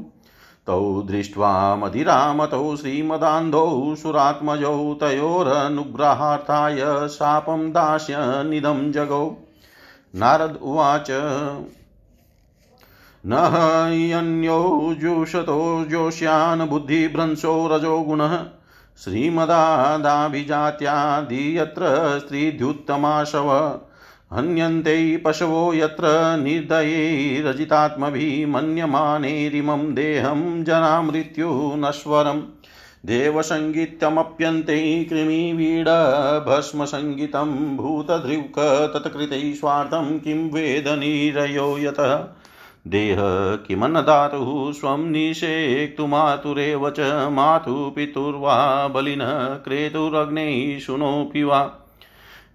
तौ 0.68 1.02
दृष्ट्वा 1.02 1.76
मदिरामतौ 1.76 2.76
श्रीमदान्धौ 2.76 3.96
सुरात्मजौ 3.96 4.94
तयोरनुग्रहार्थाय 4.94 7.08
शापं 7.08 7.72
दास्य 7.72 8.16
निदं 8.20 8.92
जगौ। 8.92 9.38
नारद 10.16 10.60
उवाच, 10.62 11.08
न 13.26 13.34
हन्यो 13.34 14.96
जुषतो 15.00 15.86
जोष्यान् 15.86 16.70
बुद्धिभ्रंशो 16.70 17.68
रजो 17.68 18.00
गुणः। 18.00 18.46
श्रीमदादाभिजात्यादि 19.04 21.58
यत्र 21.58 22.20
स्त्रीद्युत्तमाशव 22.20 23.80
हन्यन्ते 24.36 25.18
पशवो 25.18 25.74
यत्र 25.74 26.38
निर्दयैरजितात्मभिः 26.44 28.48
मन्यमानेरिमं 28.48 29.96
देहं 29.96 30.64
जनामृत्युनश्वरम् 30.64 32.42
देवसङ्गीतमप्यन्ते 33.06 35.04
कृमिवीडभस्मसङ्गीतं 35.04 37.78
भूतधृक् 37.78 38.94
तत्कृते 38.94 39.54
स्वार्थं 39.54 40.20
किं 40.20 40.52
वेदनीरयो 40.52 41.78
यतः। 41.78 42.28
देह 42.88 43.18
किमन्नदातुः 43.68 44.72
स्वं 44.72 45.12
निषेक्तुमातुरेव 45.12 46.90
च 46.90 47.28
मातुः 47.32 47.96
पितुर्वा 47.96 48.88
बलिनः 48.88 49.48
क्रेतुरग्नैः 49.48 50.80
शुनोऽपि 50.80 51.44
वा। 51.44 51.74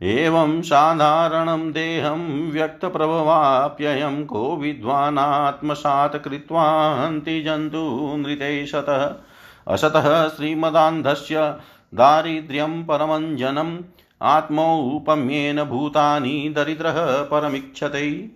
एवं 0.03 0.63
साधारणं 0.63 1.73
देहं 1.73 2.51
व्यक्तप्रभवाप्ययं 2.53 4.27
को 4.27 4.57
विद्वानात्मसात् 4.57 6.17
कृत्वा 6.17 6.95
हन्ति 6.95 7.43
जन्तुनृते 7.43 8.67
शतः 8.67 9.15
असतः 9.69 10.29
श्रीमदान्धस्य 10.29 11.55
दारिद्र्यं 11.95 12.85
परमञ्जनम् 12.85 13.79
आत्मौपम्येन 14.23 15.65
भूतानि 15.65 16.53
दरिद्रः 16.57 17.23
परमिच्छते। 17.23 18.31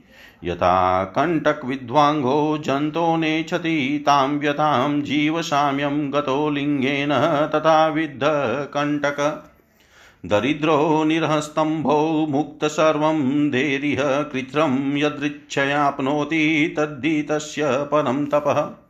यथा 0.45 1.05
कण्टकविद्वाङ्गो 1.05 2.59
जन्तो 2.59 3.17
नेच्छति, 3.17 4.03
तां 4.07 4.29
व्यथां 4.29 5.03
जीवसाम्यं 5.03 6.13
गतो 6.13 6.51
लिङ्गेन 6.51 7.09
तथा 7.55 7.89
विद्ध 7.89 8.21
दरिद्रो 10.27 11.05
निरहस्तम्भो 11.05 12.27
मुक्तसर्वं 12.31 13.51
देरिह 13.51 14.03
कृत्रं 14.03 14.97
यदृच्छयाप्नोति 14.97 16.75
तद्धि 16.79 17.23
तस्य 17.23 17.63
परं 17.65 18.27
तपः। 18.27 18.87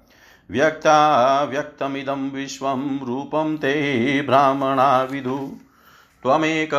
व्यक्ता 0.52 1.44
व्यक्तमिदं 1.44 2.32
विश्वं 2.32 3.06
रूपं 3.06 3.58
ते 3.58 4.22
ब्राह्मणा 4.22 5.04
विदु 5.04 5.52
त्वमेक 6.26 6.72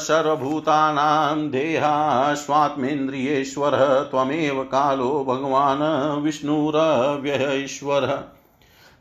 सर्वभूतानां 0.00 1.50
देहास्वात्मेन्द्रियेश्वरः, 1.50 4.02
त्वमेव 4.02 4.62
कालो 4.62 5.24
भगवान् 5.28 6.22
विष्णुरव्यय 6.22 7.64
ईश्वरः 7.64 8.14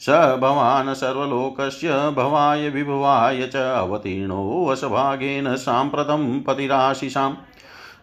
स 0.00 0.38
भवान् 0.40 0.94
सर्वलोकस्य 0.94 2.10
भवाय 2.10 2.68
विभवाय 2.68 3.46
च 3.46 3.56
अवतीर्णोऽसभागेन 3.56 5.56
साम्प्रतं 5.56 6.40
पतिराशिषाम्। 6.40 7.34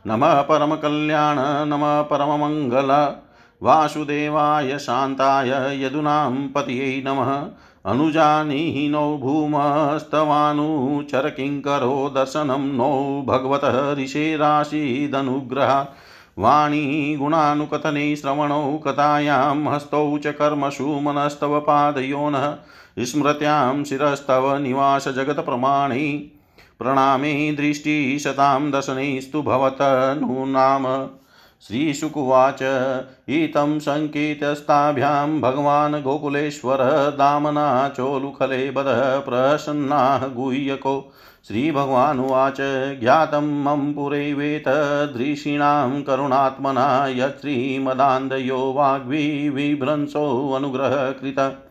नमः 0.08 0.42
परमकल्याण, 0.42 1.68
नमः 1.68 2.02
परममङ्गल, 2.02 3.16
वासुदेवाय 3.64 4.78
शान्ताय 4.78 5.84
यदुनां 5.84 6.48
पतये 6.48 7.04
नमः। 7.06 7.46
अनुजानीनो 7.88 9.18
भूमस्तवानुचरकिङ्करो 9.18 12.10
दर्शनं 12.16 12.64
नो 12.78 12.88
भगवतः 13.28 13.94
ऋषेराशीदनुग्रहात् 14.00 15.90
वाणी 16.40 17.16
गुणानुकथने 17.20 18.16
श्रवणौ 18.16 18.78
कथायां 18.78 19.74
हस्तौ 19.74 20.18
च 20.18 20.34
कर्मसु 20.40 21.00
मनस्तव 21.06 21.60
पादयोनः 21.60 22.56
स्मृत्यां 23.04 23.84
शिरस्तव 23.84 24.58
निवासजगत्प्रमाणे 24.58 26.32
प्रणामे 26.80 27.54
दृष्टिशतां 27.54 28.72
दशनैस्तु 28.72 29.42
भवतनु 29.42 30.46
नाम 30.52 30.86
श्रीशुकुवाच। 31.62 32.60
इतं 33.30 33.80
सङ्केतस्ताभ्यां 33.80 35.42
भगवान् 35.42 36.02
गोकुलेश्वर 36.02 37.14
दामना 37.18 37.90
चोलुखले 37.90 38.72
बदः 38.72 39.20
प्रसन्नाः 39.20 40.28
गुह्यको। 40.28 41.14
श्रीभगवानुवाच, 41.48 43.00
ज्ञातं 43.00 43.64
मम 43.64 43.94
पुरैवेतदृषीणां 43.94 46.02
करुणात्मना 46.02 47.08
यत्श्रीमदान्दयो 47.08 48.74
वाग्विभ्रंसोऽनुग्रहकृत 48.74 51.67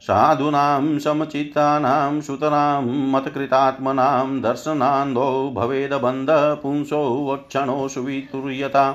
साधूनां, 0.00 0.98
समचित्तानां, 0.98 2.20
सुतरां, 2.20 2.84
मतकृतात्मनां, 2.84 4.40
दर्शनान्धो 4.40 5.52
भवेदबन्धपुंसो 5.56 7.30
वक्षणो 7.32 7.88
सुवितुर्यता। 7.88 8.92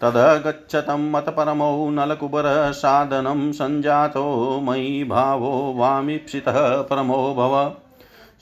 तदगच्छतं 0.00 1.10
मतपरमौ 1.10 1.90
नलकुबरसाधनं 1.90 3.52
सञ्जातो 3.52 4.60
मयि 4.62 5.04
भावो 5.04 5.74
वामीप्सितः 5.76 6.82
परमो 6.82 7.34
भव। 7.34 7.72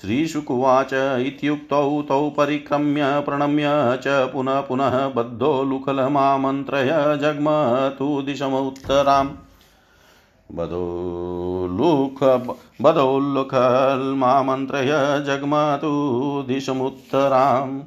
श्रीशुकुवाच 0.01 0.90
इत्युक्तौ 1.27 2.03
तौ 2.03 2.31
परिक्रम्य 2.31 3.20
प्रणम्य 3.20 3.64
च 4.03 4.05
पुनः 4.07 4.61
पुनः 4.61 5.09
बद्धो 5.09 5.62
लुखलमामन्त्रय 5.62 6.88
जग्मतु 7.23 8.23
दिशमुत्तराम्। 8.23 9.29
बदोल्लुख 10.55 12.25
बदोल्लुखल्मामन्त्रय 12.83 15.25
जग्मतु, 15.27 16.45
दिशमुत्तराम्। 16.49 17.81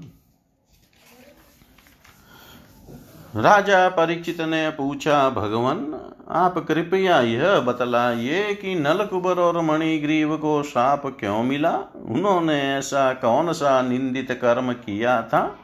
राजा 3.35 3.89
परीक्षित 3.89 4.41
ने 4.41 4.69
पूछा, 4.69 5.29
भगवान, 5.29 5.99
आप 6.29 6.57
कृपया 6.57 7.21
यह 7.21 7.59
बतलाइए 7.59 8.53
कि 8.53 8.75
नलकुबर 8.75 9.39
और 9.39 9.61
मणिग्रीव 9.61 10.37
को 10.37 10.63
साप 10.63 11.17
क्यों 11.19 11.43
मिला? 11.43 11.79
उन्होंने 11.95 12.75
ऐसा 12.75 13.13
कौन 13.13 13.53
सा 13.53 13.81
निंदित 13.81 14.31
कर्म 14.31 14.73
किया 14.73 15.21
था, 15.21 15.55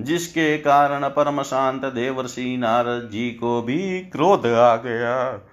जिसके 0.00 0.58
कारण 0.58 1.08
परम 1.08 1.42
शांत 1.42 1.84
देवर्षि 1.84 2.56
नारद 2.56 3.08
जी 3.12 3.30
को 3.30 3.62
भी 3.62 4.00
क्रोध 4.00 4.46
आ 4.46 4.76
गया? 4.76 5.46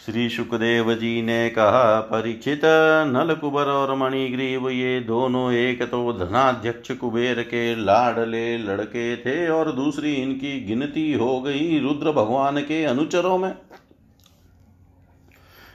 श्री 0.00 0.28
सुखदेव 0.28 0.92
जी 0.94 1.22
ने 1.22 1.48
कहा 1.50 2.00
परीक्षित 2.00 2.60
नल 3.06 3.34
कुबर 3.34 3.62
और 3.62 3.94
मणिग्रीव, 3.96 4.68
ये 4.70 5.00
दोनों 5.00 5.52
एक 5.52 5.82
तो 5.82 6.12
धनाध्यक्ष 6.12 6.90
कुबेर 6.90 7.42
के 7.42 7.74
लाडले 7.76 8.58
लड़के 8.58 9.16
थे 9.16 9.48
और 9.48 9.72
दूसरी 9.72 10.12
इनकी 10.14 10.60
गिनती 10.60 11.12
हो 11.12 11.40
गई 11.40 11.78
रुद्र 11.78 12.12
भगवान 12.12 12.60
के 12.60 12.84
अनुचरों 12.84 13.38
में। 13.38 13.54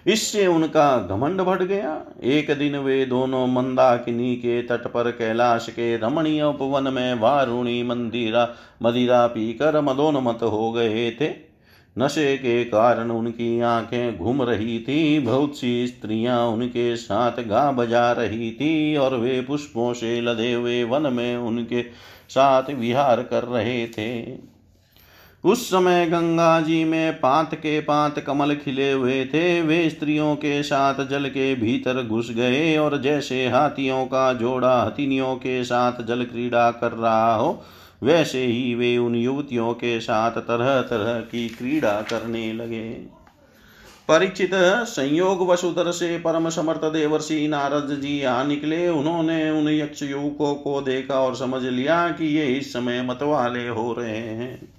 इससे 0.06 0.48
उनका 0.48 0.98
घमंड 1.10 1.42
बढ़ 1.42 1.64
गया। 1.64 2.02
एक 2.24 2.58
दिन 2.58 2.76
वे 2.78 3.06
दोनों 3.06 3.46
मंदाकिनी 3.48 4.36
के 4.36 4.62
तट 4.62 4.88
पर 4.88 5.12
कैलाश 5.12 5.68
के 5.70 5.96
रमणीय 5.98 6.44
उपवन 6.44 6.94
में 6.94 7.14
वारुणी 7.14 7.84
मंदिरा, 7.84 8.50
मदिरा 8.84 9.28
पीकर 9.28 9.82
मदोन्मत 9.82 10.44
हो 10.44 10.72
गए 10.72 11.10
थे। 11.12 11.51
नशे 11.98 12.38
के 12.38 12.64
कारण 12.64 13.12
उनकी 13.12 13.60
आँखें 13.62 14.18
घूम 14.18 14.42
रही 14.42 14.80
थी। 14.80 15.20
बहुत 15.20 15.58
सी 15.58 15.88
स्त्रियाँ 15.88 16.48
उनके 16.48 16.96
साथ 16.96 17.32
गा 17.32 17.72
बजा 17.72 18.12
रही 18.12 18.52
थी 18.52 18.96
और 18.96 19.16
वे 19.16 19.42
पुष्पों 19.42 19.94
से 19.94 20.22
लदे 20.22 20.54
हुए 20.54 20.84
वन 20.84 21.14
में 21.14 21.38
उनके 21.38 21.82
साथ 22.30 22.70
विहार 22.70 23.24
कर 23.24 23.44
रहे 23.44 23.88
थे। 23.88 24.52
उस 25.44 25.66
समय 25.68 26.06
गंगा 26.06 26.62
जी 26.62 26.84
में 26.84 27.14
पात 27.14 27.56
के 27.56 27.80
पात 27.82 28.20
कमल 28.20 28.56
खिले 28.56 28.92
हुए 28.92 29.26
थे। 29.26 29.62
वे 29.62 29.90
स्त्रियों 29.90 30.36
के 30.36 30.64
साथ 30.64 31.08
जल 31.08 31.26
के 31.26 31.56
भीतर 31.56 32.04
घुस 32.08 32.32
गए 32.32 32.78
और 32.78 33.02
जैसे 33.02 33.48
हाथियों 33.50 34.06
का 34.06 34.34
जोड़ा 34.34 34.82
हथिनियों 34.84 35.36
के 35.36 35.64
साथ 35.64 36.02
जल 36.02 36.24
क्रीड़ा 36.24 36.72
कर 36.72 36.92
रहा 36.92 37.36
हो 37.36 37.64
वैसे 38.04 38.46
ही 38.46 38.76
वे 38.76 38.98
उन 38.98 39.16
युवतियों 39.16 39.74
के 39.74 40.00
साथ 40.00 40.32
तरह 40.32 40.82
तरह 40.82 41.20
की 41.20 41.50
क्रीड़ा 41.50 42.02
करने 42.02 42.54
लगे। 42.54 42.90
परिचित 44.08 44.52
संयोग 44.84 45.48
वसुधर 45.48 45.92
से 45.92 46.18
परम 46.18 46.50
समर्थ 46.50 46.84
देवर्षि 46.84 47.48
नारद 47.48 48.00
जी 48.02 48.24
आ 48.24 48.44
निकले। 48.44 48.90
उन्होंने 48.90 49.50
उन 49.52 49.70
यक्ष 49.70 50.04
युवकों 50.04 50.56
को 50.56 50.82
देखा 50.82 51.16
और 51.16 51.36
समझ 51.36 51.64
लिया 51.64 52.10
कि 52.10 52.26
ये 52.26 52.46
इस 52.46 52.74
समय 52.74 53.02
मतवाले 53.02 53.68
हो 53.68 53.94
रहे 53.94 54.18
हैं। 54.18 54.74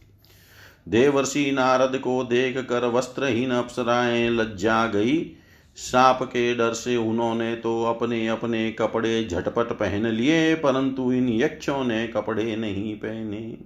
देवर्षि 0.89 1.51
नारद 1.53 1.97
को 1.99 2.25
देख 2.25 2.59
कर 2.59 2.87
वस्त्रहीन 2.87 3.51
अप्सराएँ 3.51 4.31
लज्जा 4.31 4.87
गई। 4.87 5.37
साप 5.77 6.23
के 6.23 6.55
डर 6.55 6.73
से 6.73 6.97
उन्होंने 6.97 7.55
तो 7.57 7.83
अपने 7.85 8.27
अपने 8.29 8.71
कपड़े 8.73 9.23
झटपट 9.25 9.73
पहन 9.73 10.07
लिए, 10.07 10.55
परंतु 10.55 11.13
इन 11.13 11.29
यक्षों 11.33 11.85
ने 11.85 12.07
कपड़े 12.07 12.57
नहीं 12.57 12.95
पहने। 12.97 13.57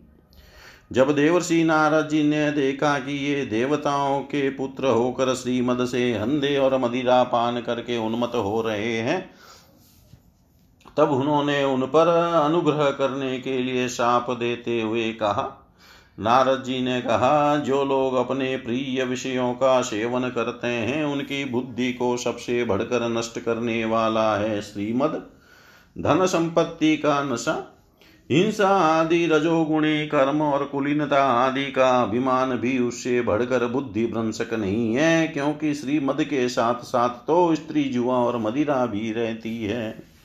जब 0.93 1.15
देवर्षि 1.15 1.63
नारद 1.65 2.09
जी 2.09 2.23
ने 2.23 2.51
देखा 2.51 2.99
कि 2.99 3.13
ये 3.27 3.45
देवताओं 3.47 4.21
के 4.23 4.49
पुत्र 4.51 4.87
होकर 4.87 5.35
श्रीमद 5.35 5.85
से 5.85 6.13
हंधे 6.15 6.57
और 6.57 6.79
मदिरा 6.79 7.23
पान 7.25 7.61
करके 7.61 7.97
उन्मत 7.97 8.33
हो 8.35 8.61
रहे 8.63 8.97
हैं, 8.99 9.19
तब 10.97 11.11
उन्होंने 11.11 11.63
उन 11.65 11.87
पर 11.87 12.09
अनुग्रह 12.37 12.91
करने 12.91 13.39
के 13.39 13.59
लिए 13.59 13.89
साप 13.89 14.31
देते 14.31 14.81
हुए 14.81 15.13
कहा 15.13 15.43
नारद 16.19 16.63
जी 16.63 16.81
ने 16.83 17.01
कहा, 17.01 17.57
जो 17.57 17.85
लोग 17.85 18.15
अपने 18.15 18.57
प्रिय 18.57 19.05
विषयों 19.05 19.53
का 19.55 19.81
सेवन 19.81 20.29
करते 20.29 20.67
हैं, 20.67 21.05
उनकी 21.05 21.45
बुद्धि 21.45 21.93
को 21.93 22.17
सबसे 22.17 22.65
बढ़कर 22.65 23.09
नष्ट 23.09 23.39
करने 23.41 23.85
वाला 23.85 24.37
है 24.37 24.61
श्रीमद 24.63 25.23
धन 25.97 26.27
संपत्ति 26.27 26.97
का 26.97 27.23
नशा। 27.23 27.73
हिंसा 28.31 28.69
आदि, 28.69 29.27
रजोगुणी, 29.27 30.07
कर्म 30.07 30.43
और 30.43 30.65
कुलीनता 30.65 31.23
आदि 31.25 31.65
का 31.65 31.91
अभिमान 32.03 32.57
भी 32.57 32.79
उससे 32.79 33.21
बढ़कर 33.23 33.67
बुद्धि 33.67 34.07
भ्रंशक 34.07 34.55
नहीं 34.55 34.95
है, 34.95 35.29
क्योंकि 35.29 35.75
श्रीमद 35.75 36.25
के 36.25 36.49
साथ 36.49 36.75
साथ 36.75 37.09
तो 37.09 37.55
स्त्री, 37.55 37.85
जुआ 37.85 38.15
और 38.15 38.39
मदिरा 38.39 38.87
भी 38.87 39.13
रहती 39.13 39.57
है। 39.65 40.16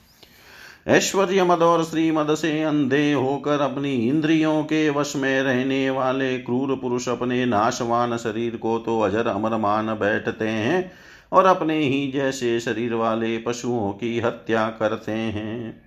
ऐश्वर्य 0.88 1.44
मद 1.44 1.62
और 1.62 1.84
श्रीमद 1.84 2.36
से 2.36 2.64
अंधे 2.64 3.14
होकर 3.14 3.62
अपनी 3.62 3.96
इंद्रियों 3.96 4.64
के 4.64 4.90
वश 4.90 5.16
में 5.16 5.44
रहने 5.44 5.90
वाले 5.90 6.38
क्रूर 6.38 6.76
पुरुष 6.76 7.10
अपने 7.10 7.46
नाशवान 7.46 8.18
शरीर 8.18 8.56
को 8.56 8.80
तो 8.80 9.02
अजर 9.02 9.28
अमर 9.28 9.58
मान 9.58 9.88
बैठते 9.88 10.48
हैं 10.48 10.92
और 11.32 11.46
अपने 11.46 11.78
ही 11.80 12.12
जैसे 12.12 12.60
शरीर 12.60 12.94
वाले 12.94 13.38
पशुओं 13.38 13.92
की 13.92 14.20
हत्या 14.20 14.68
करते 14.68 15.12
हैं। 15.12 15.82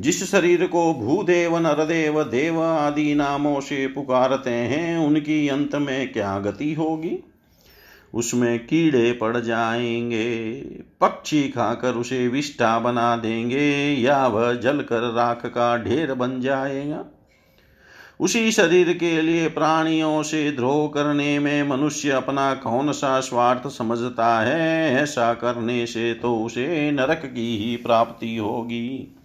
जिस 0.00 0.30
शरीर 0.30 0.66
को 0.66 0.94
भूदेव, 0.94 1.58
नरदेव, 1.58 2.22
देव 2.22 2.62
आदि 2.62 3.14
नामों 3.14 3.60
से 3.60 3.86
पुकारते 3.86 4.50
हैं, 4.50 4.98
उनकी 4.98 5.48
अंत 5.48 5.74
में 5.74 6.12
क्या 6.12 6.38
गति 6.38 6.74
होगी? 6.74 7.27
उसमें 8.14 8.66
कीड़े 8.66 9.12
पड़ 9.12 9.36
जाएँगे। 9.36 10.60
पक्षी 11.00 11.48
खाकर 11.48 11.92
उसे 11.92 12.28
विष्ठा 12.28 12.78
बना 12.78 13.16
देंगे। 13.16 13.94
या 13.94 14.26
वह 14.26 14.54
जलकर 14.54 15.00
राख 15.00 15.46
का 15.46 15.76
ढेर 15.76 16.14
बन 16.14 16.40
जाएगा। 16.40 17.04
उसी 18.20 18.52
शरीर 18.52 18.92
के 18.92 19.22
लिए 19.22 19.48
प्राणियों 19.48 20.22
से 20.22 20.52
द्रोह 20.52 20.88
करने 20.88 21.38
में 21.38 21.62
मनुष्य 21.62 22.10
अपना 22.10 22.54
कौन 22.54 22.92
सा 22.92 23.20
स्वार्थ 23.20 23.70
समझता 23.70 24.40
है? 24.40 24.94
ऐसा 24.94 25.34
करने 25.34 25.86
से 25.86 26.14
तो 26.14 26.38
उसे 26.38 26.90
नरक 26.90 27.22
की 27.34 27.58
ही 27.58 27.76
प्राप्ति 27.76 28.36
होगी। 28.36 29.16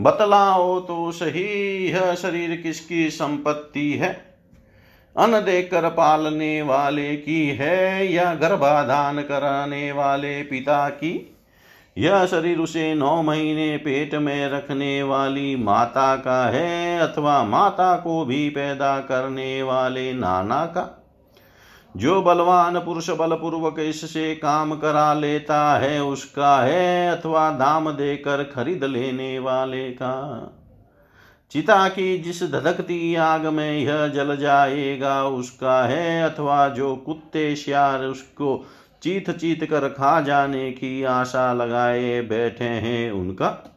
बतलाओ 0.00 0.80
तो 0.80 1.12
सही, 1.12 1.88
यह 1.88 2.14
शरीर 2.14 2.56
किसकी 2.56 3.10
संपत्ति 3.10 3.92
है? 3.92 4.25
अन्न 5.18 5.40
देकर 5.40 5.88
पालने 5.88 6.62
वाले 6.62 7.16
की 7.16 7.48
है 7.48 8.12
या 8.12 8.34
गर्भाधान 8.34 9.22
कराने 9.22 9.92
वाले 9.92 10.42
पिता 10.42 10.88
की? 10.88 11.36
यह 11.98 12.26
शरीर 12.26 12.58
उसे 12.58 12.94
नौ 12.94 13.22
महीने 13.22 13.76
पेट 13.76 14.14
में 14.14 14.48
रखने 14.48 15.02
वाली 15.02 15.56
माता 15.56 16.16
का 16.16 16.46
है 16.46 16.98
अथवा 16.98 17.42
माता 17.44 17.96
को 17.96 18.24
भी 18.24 18.48
पैदा 18.50 19.00
करने 19.00 19.62
वाले 19.62 20.12
नाना 20.12 20.66
का? 20.66 21.02
जो 21.96 22.22
बलवान 22.22 22.78
पुरुष 22.78 23.10
बलपूर्वक 23.10 23.76
इससे 23.78 24.34
काम 24.34 24.76
करा 24.76 25.14
लेता 25.14 25.78
है, 25.78 26.02
उसका 26.02 26.62
है 26.62 27.16
अथवा 27.16 27.50
दाम 27.50 27.90
देकर 27.90 28.42
खरीद 28.42 28.84
लेने 28.84 29.38
वाले 29.38 29.90
का? 29.90 30.12
चिता 31.50 31.88
की 31.88 32.18
जिस 32.18 32.42
धधकती 32.42 33.14
आग 33.14 33.46
में 33.46 33.78
यह 33.78 34.08
जल 34.08 34.36
जाएगा, 34.36 35.24
उसका 35.24 35.84
है 35.86 36.22
अथवा 36.22 36.68
जो 36.68 36.96
कुत्ते 36.96 37.56
श्यार 37.56 38.04
उसको 38.04 38.66
चीत 39.02 39.30
चीत 39.30 39.64
कर 39.64 39.88
खा 39.88 40.20
जाने 40.20 40.72
की 40.72 41.02
आशा 41.02 41.52
लगाए 41.52 42.20
बैठे 42.20 42.64
हैं 42.64 43.12
उनका। 43.12 43.72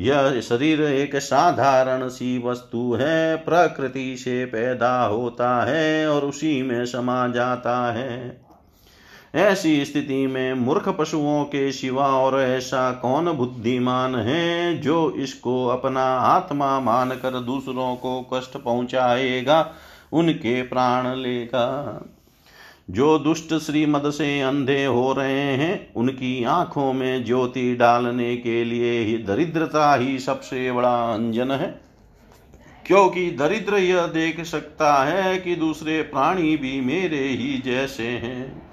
यह 0.00 0.40
शरीर 0.40 0.82
एक 0.82 1.16
साधारण 1.16 2.08
सी 2.08 2.42
वस्तु 2.44 2.92
है, 3.00 3.36
प्रकृति 3.36 4.16
से 4.16 4.44
पैदा 4.44 5.04
होता 5.04 5.64
है 5.64 6.08
और 6.08 6.22
उसी 6.22 6.62
में 6.62 6.86
समा 6.86 7.28
जाता 7.28 7.92
है। 7.92 8.41
ऐसी 9.34 9.84
स्थिति 9.84 10.26
में 10.26 10.54
मूर्ख 10.54 10.88
पशुओं 10.88 11.44
के 11.44 11.72
सिवा 11.72 12.06
और 12.06 12.40
ऐसा 12.40 12.92
कौन 12.92 13.32
बुद्धिमान 13.32 14.16
है 14.16 14.78
जो 14.78 15.10
इसको 15.10 15.66
अपना 15.66 16.04
आत्मा 16.04 16.80
मानकर 16.80 17.40
दूसरों 17.40 17.96
को 17.96 18.30
कष्ट 18.34 18.56
पहुंचाएगा, 18.56 19.74
उनके 20.12 20.62
प्राण 20.62 21.16
लेगा? 21.16 22.00
जो 22.90 23.18
दुष्ट 23.18 23.54
श्रीमद 23.54 24.10
से 24.10 24.40
अंधे 24.40 24.84
हो 24.84 25.12
रहे 25.12 25.40
हैं, 25.40 25.94
उनकी 25.94 26.44
आँखों 26.44 26.92
में 26.92 27.24
ज्योति 27.24 27.74
डालने 27.74 28.36
के 28.36 28.64
लिए 28.64 29.00
ही 29.00 29.18
दरिद्रता 29.18 29.94
ही 29.94 30.18
सबसे 30.18 30.72
बड़ा 30.72 31.14
अंजन 31.14 31.50
है। 31.50 31.80
क्योंकि 32.86 33.30
दरिद्र 33.30 33.74
यह 33.74 34.06
देख 34.06 34.44
सकता 34.44 35.04
है 35.04 35.38
कि 35.38 35.56
दूसरे 35.56 36.02
प्राणी 36.02 36.56
भी 36.56 36.80
मेरे 36.80 37.28
ही 37.28 37.62
जैसे 37.64 38.08
हैं। 38.08 38.71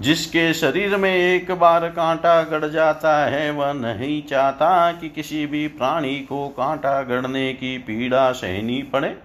जिसके 0.00 0.54
शरीर 0.54 0.96
में 0.96 1.14
एक 1.14 1.52
बार 1.52 1.88
कांटा 1.88 2.42
गड़ 2.42 2.64
जाता 2.64 3.24
है, 3.26 3.50
वह 3.50 3.72
नहीं 3.72 4.22
चाहता 4.22 4.92
कि 4.92 5.08
किसी 5.08 5.46
भी 5.46 5.68
प्राणी 5.68 6.20
को 6.20 6.48
कांटा 6.48 7.02
गड़ने 7.02 7.52
की 7.52 7.78
पीड़ा 7.78 8.32
सहनी 8.32 8.82
पड़े। 8.82 9.18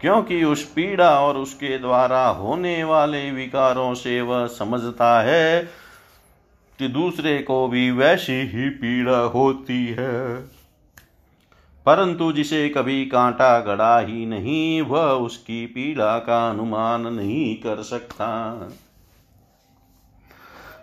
क्योंकि 0.00 0.44
उस 0.44 0.64
पीड़ा 0.64 1.20
और 1.20 1.36
उसके 1.36 1.78
द्वारा 1.78 2.28
होने 2.28 2.84
वाले 2.84 3.30
विकारों 3.30 3.94
से 3.94 4.20
वह 4.20 4.46
समझता 4.46 5.20
है 5.20 5.62
कि 6.78 6.88
दूसरे 6.88 7.38
को 7.38 7.68
भी 7.68 7.90
वैसी 7.90 8.32
ही 8.32 8.68
पीड़ा 8.68 9.18
होती 9.18 9.86
है। 9.86 10.36
परंतु 11.86 12.32
जिसे 12.32 12.68
कभी 12.68 13.06
कांटा 13.06 13.60
गड़ा 13.60 13.98
ही 13.98 14.26
नहीं, 14.26 14.82
वह 14.82 15.04
उसकी 15.04 15.66
पीड़ा 15.66 16.18
का 16.18 16.50
अनुमान 16.50 17.06
नहीं 17.06 17.56
कर 17.56 17.82
सकता। 17.82 18.60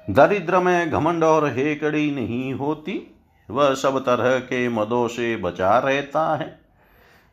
दरिद्र 0.09 0.59
में 0.59 0.91
घमंड 0.91 1.23
और 1.23 1.47
हेकड़ी 1.47 2.11
नहीं 2.11 2.53
होती, 2.53 3.15
वह 3.51 3.73
सब 3.73 3.99
तरह 3.99 4.39
के 4.39 4.69
मदों 4.69 5.07
से 5.07 5.35
बचा 5.35 5.79
रहता 5.79 6.35
है। 6.35 6.59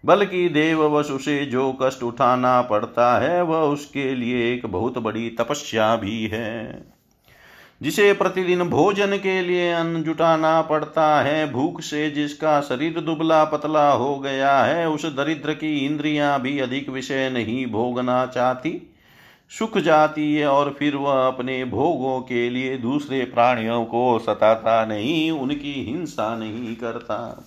बल्कि 0.07 0.49
देववश 0.49 1.11
उसे 1.11 1.47
जो 1.47 1.79
कष्ट 1.83 2.03
उठाना 2.03 2.63
पड़ता 2.63 3.19
है, 3.19 3.43
वह 3.43 3.59
उसके 3.59 4.15
लिए 4.15 4.55
एक 4.55 4.67
बहुत 4.67 4.99
बड़ी 4.99 5.31
तपस्या 5.31 5.97
भी 5.97 6.27
है। 6.27 6.85
जिसे 7.83 8.13
प्रतिदिन 8.13 8.63
भोजन 8.63 9.17
के 9.17 9.43
लिए 9.43 9.73
अन्न 9.73 10.03
जुटाना 10.03 10.63
पड़ता 10.63 11.23
है, 11.23 11.53
भूख 11.53 11.81
से 11.81 12.11
जिसका 12.11 12.61
शरीर 12.61 13.01
दुबला 13.01 13.45
पतला 13.45 13.93
हो 13.93 14.19
गया 14.19 14.59
है, 14.59 14.89
उस 14.89 15.07
दरिद्र 15.07 15.55
की 15.55 15.87
इंद्रियाँ 15.87 16.41
भी 16.41 16.59
अधिक 16.59 16.89
विषय 16.89 17.31
नहीं 17.31 17.67
भोगना 17.67 18.27
चाहती। 18.27 18.90
सुख 19.51 19.79
जाती 19.79 20.35
है 20.35 20.47
और 20.47 20.77
फिर 20.79 20.97
वह 20.97 21.27
अपने 21.27 21.65
भोगों 21.65 22.21
के 22.21 22.51
लिए 22.51 22.77
दूसरे 22.79 23.25
प्राणियों 23.25 23.85
को 23.85 24.19
सताता 24.19 24.85
नहीं, 24.87 25.31
उनकी 25.31 25.73
हिंसा 25.73 26.37
नहीं 26.37 26.77
करता। 26.77 27.47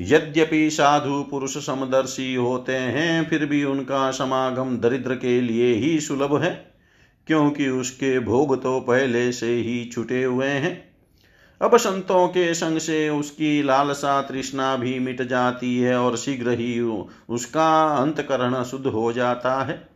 यद्यपि 0.00 0.70
साधु 0.70 1.22
पुरुष 1.22 1.56
समदर्शी 1.66 2.34
होते 2.34 2.72
हैं, 2.72 3.28
फिर 3.30 3.46
भी 3.46 3.64
उनका 3.64 4.10
समागम 4.10 4.76
दरिद्र 4.76 5.14
के 5.14 5.40
लिए 5.40 5.72
ही 5.74 6.00
सुलभ 6.00 6.42
है, 6.42 6.74
क्योंकि 7.26 7.68
उसके 7.68 8.18
भोग 8.18 8.62
तो 8.62 8.80
पहले 8.80 9.32
से 9.32 9.54
ही 9.54 9.84
छुटे 9.84 10.24
हुए 10.24 10.46
हैं। 10.46 10.76
अब 11.60 11.76
संतों 11.76 12.28
के 12.28 12.54
संग 12.54 12.78
से 12.78 13.08
उसकी 13.08 13.62
लालसा 13.62 14.22
तृष्णा 14.22 14.76
भी 14.76 14.98
मिट 14.98 15.22
जाती 15.22 15.78
है 15.78 16.00
और 16.00 16.16
शीघ्र 16.16 16.50
ही 16.50 16.80
उसका 16.80 17.84
अंतकरण 17.96 18.62
शुद्ध 18.62 18.86
हो 18.86 19.12
जाता 19.12 19.62
है। 19.64 19.95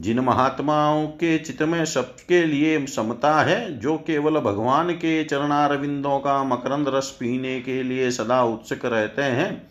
जिन 0.00 0.20
महात्माओं 0.20 1.06
के 1.06 1.38
चित्त 1.38 1.62
में 1.62 1.84
सबके 1.84 2.44
लिए 2.44 2.86
समता 2.86 3.42
है, 3.42 3.78
जो 3.78 3.98
केवल 3.98 4.40
भगवान 4.40 4.90
के 4.90 5.24
चरणारविंदों 5.24 6.18
का 6.18 6.44
मकरंद 6.44 6.88
रस 6.88 7.16
पीने 7.20 7.60
के 7.60 7.82
लिए 7.82 8.10
सदा 8.10 8.42
उत्सुक 8.42 8.84
रहते 8.84 9.22
हैं, 9.22 9.70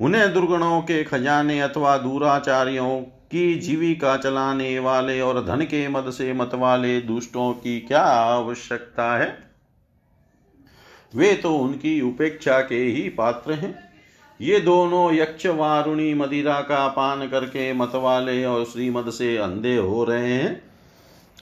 उन्हें 0.00 0.32
दुर्गुणों 0.32 0.80
के 0.80 1.04
खजाने 1.04 1.60
अथवा 1.60 1.98
दूराचार्यों 1.98 3.00
की 3.00 3.54
जीविका 3.54 4.16
चलाने 4.16 4.78
वाले 4.78 5.20
और 5.20 5.46
धन 5.46 5.60
के 5.60 5.88
मद 5.88 6.10
से 6.10 6.32
मत 6.32 6.50
वाले 6.54 7.00
दुष्टों 7.00 7.52
की 7.52 7.80
क्या 7.80 8.02
आवश्यकता 8.02 9.18
है? 9.18 9.50
वे 11.14 11.34
तो 11.34 11.56
उनकी 11.56 12.00
उपेक्षा 12.00 12.60
के 12.60 12.84
ही 12.84 13.08
पात्र 13.08 13.52
हैं। 13.52 13.85
ये 14.40 14.60
दोनों 14.60 15.14
यक्ष 15.14 15.46
वारुणी 15.46 16.14
मदिरा 16.14 16.60
का 16.60 16.88
पान 16.88 17.28
करके 17.28 17.72
मतवाले 17.72 18.44
और 18.44 18.64
श्रीमद 18.64 19.10
से 19.10 19.36
अंधे 19.36 19.76
हो 19.76 20.04
रहे 20.04 20.32
हैं। 20.32 20.62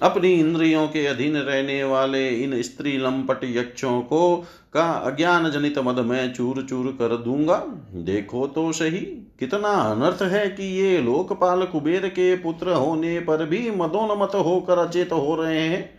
अपनी 0.02 0.32
इंद्रियों 0.32 0.88
के 0.88 1.06
अधीन 1.06 1.36
रहने 1.36 1.84
वाले 1.84 2.28
इन 2.28 2.62
स्त्री 2.62 2.96
लंपट 2.98 3.40
यक्षों 3.44 4.00
को 4.00 4.36
का 4.74 4.84
अज्ञान 4.84 5.50
जनित 5.50 5.78
मद 5.78 5.98
में 5.98 6.32
चूर 6.32 6.62
चूर 6.62 6.86
कर 6.86 7.16
दूँगा। 7.16 7.56
देखो 7.94 8.46
तो 8.46 8.72
सही, 8.72 9.00
कितना 9.40 9.68
अनर्थ 9.68 10.22
है 10.22 10.48
कि 10.48 10.64
ये 10.64 10.98
लोकपाल 10.98 11.62
कुबेर 11.62 12.08
के 12.08 12.36
पुत्र 12.36 12.72
होने 12.72 13.20
पर 13.20 13.44
भी 13.44 13.70
मदोन्मत 13.70 14.34
होकर 14.34 14.78
अचेत 14.78 15.12
हो 15.12 15.34
रहे 15.34 15.60
हैं। 15.60 15.90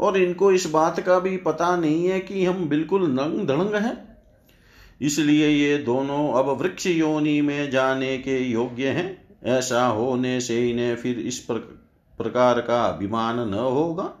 और 0.00 0.18
इनको 0.18 0.52
इस 0.52 0.70
बात 0.70 1.00
का 1.00 1.18
भी 1.18 1.36
पता 1.36 1.76
नहीं 1.76 2.06
है 2.06 2.20
कि 2.20 2.44
हम 2.44 2.68
बिल्कुल 2.68 3.02
नंग 3.02 3.46
धड़ंग 3.48 3.74
हैं। 3.74 4.17
इसलिए 5.00 5.48
ये 5.48 5.78
दोनों 5.78 6.32
अब 6.32 6.48
वृक्ष 6.60 6.86
योनि 6.86 7.40
में 7.40 7.70
जाने 7.70 8.16
के 8.18 8.38
योग्य 8.38 8.88
हैं। 8.88 9.28
ऐसा 9.44 9.86
होने 9.86 10.40
से 10.40 10.70
इन्हें 10.70 10.96
फिर 10.96 11.18
इस 11.18 11.38
प्रकार 11.48 12.60
का 12.60 12.84
अभिमान 12.84 13.48
न 13.50 13.54
होगा। 13.54 14.12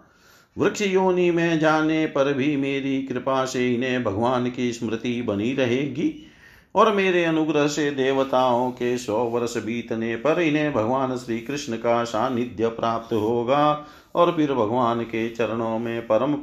वृक्ष 0.56 0.82
योनि 0.82 1.30
में 1.30 1.58
जाने 1.58 2.06
पर 2.06 2.32
भी 2.32 2.56
मेरी 2.56 3.02
कृपा 3.02 3.44
से 3.44 3.74
इन्हें 3.74 4.04
भगवान 4.04 4.50
की 4.50 4.72
स्मृति 4.72 5.22
बनी 5.22 5.52
रहेगी 5.52 6.26
और 6.74 6.92
मेरे 6.94 7.24
अनुग्रह 7.24 7.66
से 7.66 7.90
देवताओं 7.90 8.70
के 8.70 8.96
सौ 8.98 9.18
वर्ष 9.24 9.56
बीतने 9.56 10.16
पर 10.16 10.40
इन्हें 10.40 10.72
भगवान 10.72 11.16
श्री 11.16 11.38
कृष्ण 11.40 11.76
का 11.76 12.04
सानिध्य 12.04 12.68
प्राप्त 12.68 13.12
होगा 13.12 13.86
और 14.14 14.32
फिर 14.32 14.52
भगवान 14.52 15.02
के 15.02 15.28
चरणों 15.28 15.78
में 15.78 16.00
परम 16.02 16.34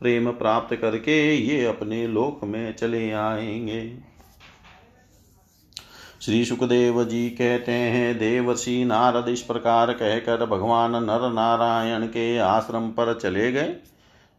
प्रेम 0.00 0.30
प्राप्त 0.30 0.76
करके 0.76 1.36
ये 1.36 1.66
अपने 1.66 2.06
लोक 2.06 2.40
में 2.44 2.76
चले 2.76 3.10
आएँगे। 3.10 3.98
श्री 6.22 6.44
सुखदेव 6.44 7.04
जी 7.04 7.30
कहते 7.30 7.72
हैं, 7.72 8.18
देवर्षि 8.18 8.84
नारद 8.84 9.28
इस 9.28 9.42
प्रकार 9.42 9.92
कहकर 9.92 10.46
भगवान 10.46 10.90
नर 10.90 11.32
नारायण 11.32 12.06
के 12.06 12.38
आश्रम 12.38 12.88
पर 12.88 13.18
चले 13.18 13.52
गए। 13.52 13.76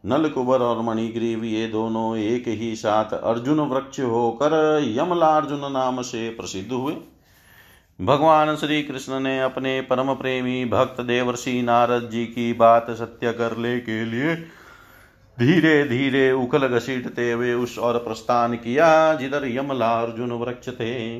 नलकुबर 0.06 0.60
और 0.60 0.82
मणिग्रीव 0.82 1.44
ये 1.44 1.66
दोनों 1.66 2.16
एक 2.16 2.44
ही 2.48 2.76
साथ 2.76 3.14
अर्जुन 3.14 3.60
वृक्ष 3.60 4.00
होकर 4.00 4.82
यमलार्जुन 4.88 5.72
नाम 5.72 6.02
से 6.02 6.30
प्रसिद्ध 6.30 6.72
हुए। 6.72 6.96
भगवान 8.00 8.56
श्री 8.56 8.82
कृष्ण 8.82 9.20
ने 9.20 9.40
अपने 9.40 9.80
परम 9.80 10.14
प्रेमी 10.14 10.64
भक्त 10.64 11.00
देवर्षि 11.00 11.62
नारद 11.62 12.10
जी 12.12 12.26
की 12.26 12.52
बात 12.52 12.90
सत्य 12.90 13.32
करने 13.32 13.80
के 13.80 14.04
लिए 14.04 14.34
धीरे 15.38 15.84
धीरे 15.84 16.32
उखल 16.32 16.68
घसीटते 16.68 17.32
हुए 17.32 17.52
उस 17.54 17.78
और 17.78 17.98
प्रस्थान 17.98 18.54
किया, 18.54 19.14
जिधर 19.14 19.48
यमला 19.48 20.00
अर्जुन 20.02 20.32
वृक्ष 20.32 20.68
थे। 20.68 21.18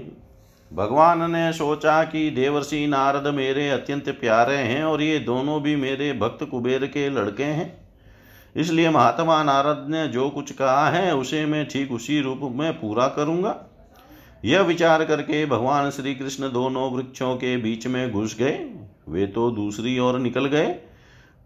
भगवान 0.72 1.30
ने 1.30 1.52
सोचा 1.52 2.04
कि 2.04 2.30
देवर्षि 2.30 2.86
नारद 2.86 3.34
मेरे 3.34 3.70
अत्यंत 3.70 4.08
प्यारे 4.08 4.56
हैं 4.56 4.84
और 4.84 5.02
ये 5.02 5.18
दोनों 5.18 5.62
भी 5.62 5.76
मेरे 5.76 6.12
भक्त 6.12 6.44
कुबेर 6.44 6.86
के 6.86 7.10
लड़के 7.10 7.42
हैं। 7.42 7.88
इसलिए 8.56 8.90
महात्मा 8.90 9.42
नारद 9.42 9.86
ने 9.90 10.08
जो 10.08 10.30
कुछ 10.30 10.52
कहा 10.52 10.88
है, 10.90 11.14
उसे 11.14 11.46
मैं 11.46 11.68
ठीक 11.68 11.92
उसी 11.92 12.20
रूप 12.20 12.40
में 12.42 12.72
पूरा 12.72 13.08
करूँगा। 13.08 13.56
यह 14.44 14.60
विचार 14.60 15.04
करके 15.04 15.46
भगवान 15.46 15.90
श्री 15.90 16.14
कृष्ण 16.14 16.52
दोनों 16.52 16.92
वृक्षों 16.92 17.36
के 17.36 17.56
बीच 17.56 17.86
में 17.86 18.12
घुस 18.12 18.36
गए। 18.38 18.70
वे 19.08 19.26
तो 19.26 19.50
दूसरी 19.50 19.98
ओर 19.98 20.18
निकल 20.18 20.46
गए। 20.46 20.76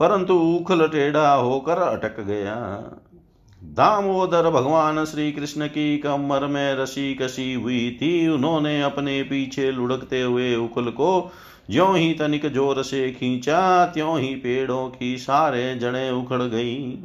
परंतु 0.02 0.34
उखल 0.34 0.86
टेढ़ा 0.88 1.32
होकर 1.34 1.78
अटक 1.78 2.20
गया। 2.20 2.54
दामोदर 3.62 4.50
भगवान 4.50 5.04
श्री 5.04 5.32
कृष्ण 5.32 5.66
की 5.66 5.98
कमर 5.98 6.46
में 6.46 6.74
रसी 6.74 7.14
कसी 7.14 7.52
हुई 7.54 7.90
थी। 8.02 8.28
उन्होंने 8.28 8.82
अपने 8.82 9.22
पीछे 9.22 9.70
लुढ़कते 9.70 10.22
हुए 10.22 10.54
उखल 10.56 10.90
को 10.90 11.32
ज्यो 11.70 11.92
ही 11.92 12.12
तनिक 12.14 12.46
ज़ोर 12.46 12.82
से 12.82 13.10
खींचा, 13.10 13.86
त्यों 13.86 14.18
ही 14.20 14.34
पेड़ों 14.34 14.88
की 14.88 15.16
सारे 15.18 15.74
जड़ें 15.74 16.10
उखड़ 16.10 16.42
गई। 16.42 16.98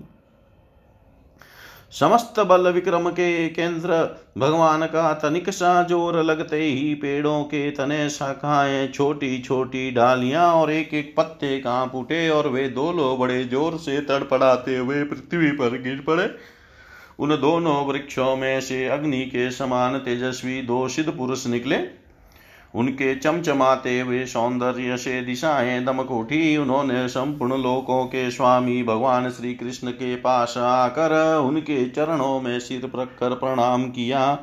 समस्त 1.93 2.39
बल 2.39 2.67
विक्रम 2.67 3.09
के 3.09 3.47
केंद्र, 3.49 3.97
भगवान 4.37 4.85
का 4.85 5.13
तनिक 5.13 5.49
सा 5.49 5.83
ज़ोर 5.83 6.21
लगते 6.23 6.57
ही 6.57 6.93
पेड़ों 6.93 7.43
के 7.43 7.69
तने 7.71 8.09
शाखाएँ 8.09 8.87
छोटी 8.87 9.37
छोटी 9.39 9.89
डालियाँ 9.91 10.45
और 10.53 10.71
एक 10.71 10.93
एक 10.93 11.13
पत्ते 11.17 11.57
काँप 11.59 11.95
उठे 11.95 12.29
और 12.29 12.47
वे 12.47 12.67
दोनों 12.69 13.17
बड़े 13.19 13.43
ज़ोर 13.43 13.77
से 13.77 13.99
तड़पड़ाते 14.01 14.77
हुए 14.77 15.03
पृथ्वी 15.03 15.51
पर 15.51 15.81
गिर 15.81 16.03
पड़े। 16.07 16.29
उन 17.19 17.35
दोनों 17.41 17.85
वृक्षों 17.87 18.35
में 18.35 18.59
से 18.61 18.87
अग्नि 18.87 19.23
के 19.25 19.49
समान 19.51 19.97
तेजस्वी 19.99 20.61
दो 20.61 20.87
सिद्ध 20.87 21.09
पुरुष 21.09 21.47
निकले। 21.47 21.77
उनके 22.77 23.15
चमचमाते 23.15 23.99
हुए 23.99 24.25
सौंदर्य 24.25 24.97
से 24.97 25.21
दिशाएँ 25.21 25.83
दमक 25.85 26.11
उठी। 26.11 26.57
उन्होंने 26.57 27.07
संपूर्ण 27.07 27.57
लोकों 27.57 28.03
के 28.05 28.29
स्वामी 28.31 28.81
भगवान 28.83 29.29
श्री 29.29 29.53
कृष्ण 29.53 29.91
के 29.91 30.15
पास 30.15 30.53
आकर 30.57 31.15
उनके 31.39 31.89
चरणों 31.89 32.39
में 32.41 32.59
सिर 32.59 32.91
रखकर 32.95 33.35
प्रणाम 33.35 33.85
किया 33.89 34.39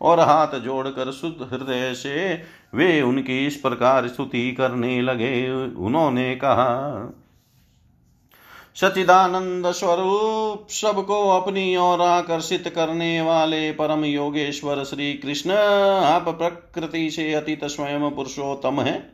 और 0.00 0.20
हाथ 0.20 0.58
जोड़कर 0.58 1.10
शुद्ध 1.12 1.48
हृदय 1.52 1.92
से 1.94 2.34
वे 2.74 3.00
उनकी 3.02 3.46
इस 3.46 3.56
प्रकार 3.56 4.08
स्तुति 4.08 4.50
करने 4.52 5.00
लगे। 5.02 5.50
उन्होंने 5.76 6.34
कहा 6.36 6.68
सचिदानंद 8.80 9.70
स्वरूप 9.70 10.66
सबको 10.70 11.28
अपनी 11.30 11.76
ओर 11.76 12.00
आकर्षित 12.00 12.68
करने 12.68 13.20
वाले 13.20 13.72
परम 13.72 14.04
योगेश्वर 14.04 14.84
श्री 14.84 15.12
कृष्ण 15.14 15.50
आप 15.50 16.28
प्रकृति 16.28 17.10
से 17.10 17.34
अतीत 17.34 17.64
स्वयं 17.64 18.10
पुरुषोत्तम 18.10 18.80
है। 18.80 19.12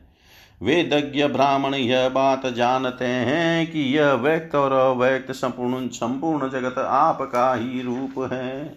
वेदज्ञ 0.63 1.27
ब्राह्मण 1.27 1.75
यह 1.75 2.09
बात 2.09 2.47
जानते 2.47 3.05
हैं 3.05 3.67
कि 3.67 3.99
यह 3.99 4.13
व्यक्त 4.13 4.55
और 4.55 4.73
अव्यक्त 4.73 5.33
संपूर्ण 5.33 5.89
संपूर्ण 5.89 6.51
जगत 6.51 6.79
आपका 6.79 7.55
ही 7.55 7.83
रूप 7.83 8.33
है। 8.33 8.77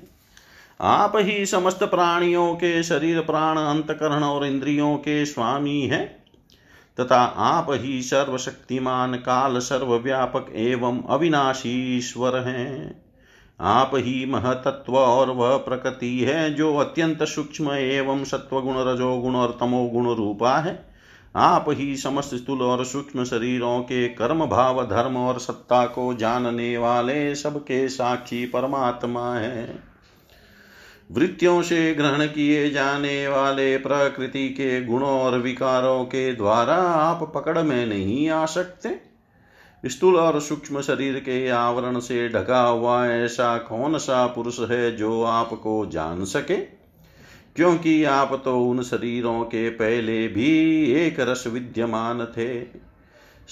आप 0.82 1.14
ही 1.16 1.46
समस्त 1.46 1.84
प्राणियों 1.84 2.56
के 2.56 2.84
शरीर 2.84 3.22
प्राण 3.22 3.58
अंतकरण 3.58 4.24
और 4.24 4.46
इंद्रियों 4.46 4.96
के 4.98 5.26
स्वामी 5.26 5.82
हैं। 5.82 6.19
तथा 7.00 7.22
आप 7.24 7.68
ही 7.70 8.02
सर्वशक्तिमान 8.02 9.14
काल 9.14 9.60
सर्वव्यापक 9.60 10.46
एवं 10.56 11.02
अविनाशी 11.10 11.98
ईश्वर 11.98 12.38
हैं। 12.38 13.02
आप 13.62 13.92
ही 13.94 14.26
महतत्व 14.26 14.98
और 14.98 15.30
वह 15.30 15.58
प्रकृति 15.58 16.20
है 16.20 16.54
जो 16.54 16.76
अत्यंत 16.76 17.24
सूक्ष्म 17.24 17.72
एवं 17.72 18.24
सत्वगुण 18.24 18.74
रजोगुण 18.78 19.36
और 19.36 19.58
तमोगुण 19.60 20.16
रूपा 20.16 20.58
है। 20.58 20.90
आप 21.36 21.66
ही 21.70 21.98
समस्त 21.98 22.36
स्थूल 22.36 22.62
और 22.62 22.86
सूक्ष्म 22.86 23.24
शरीरों 23.24 23.80
के 23.80 24.08
कर्म, 24.08 24.46
भाव, 24.46 24.86
धर्म 24.86 25.18
और 25.18 25.40
सत्ता 25.40 25.86
को 25.86 26.14
जानने 26.14 26.78
वाले 26.78 27.36
सबके 27.36 27.90
साक्षी 27.90 28.46
परमात्मा 28.46 29.36
है। 29.36 29.89
वृत्तियों 31.12 31.62
से 31.62 31.94
ग्रहण 31.94 32.26
किए 32.26 32.70
जाने 32.70 33.28
वाले 33.28 33.78
प्रकृति 33.78 34.50
के 34.50 34.86
गुणों 34.86 35.20
और 35.22 35.40
विकारों 35.40 36.06
के 36.06 36.34
द्वारा 36.34 36.76
आप 36.76 37.32
पकड़ 37.36 37.60
में 37.60 37.86
नहीं 37.86 38.30
आ 38.30 38.46
सकते। 38.46 39.00
स्थूल 39.86 40.16
और 40.16 40.42
सूक्ष्म 40.42 40.82
शरीर 40.82 41.20
के 41.20 41.50
आवरण 41.50 42.00
से 42.00 42.30
ढका 42.30 42.62
हुआ 42.62 43.08
ऐसा 43.08 43.58
कौन 43.58 43.98
सा 43.98 44.28
पुरुष 44.28 44.60
है 44.60 44.96
जो 44.96 45.24
आपको 45.24 45.86
जान 45.86 46.26
सके? 46.26 46.58
क्योंकि 47.56 48.04
आप 48.04 48.42
तो 48.46 48.64
उन 48.66 48.84
शरीरों 48.84 49.44
के 49.44 49.70
पहले 49.70 50.28
भी 50.28 50.84
एक 50.84 51.20
रस 51.20 51.44
विद्यमान 51.48 52.26
थे। 52.26 52.89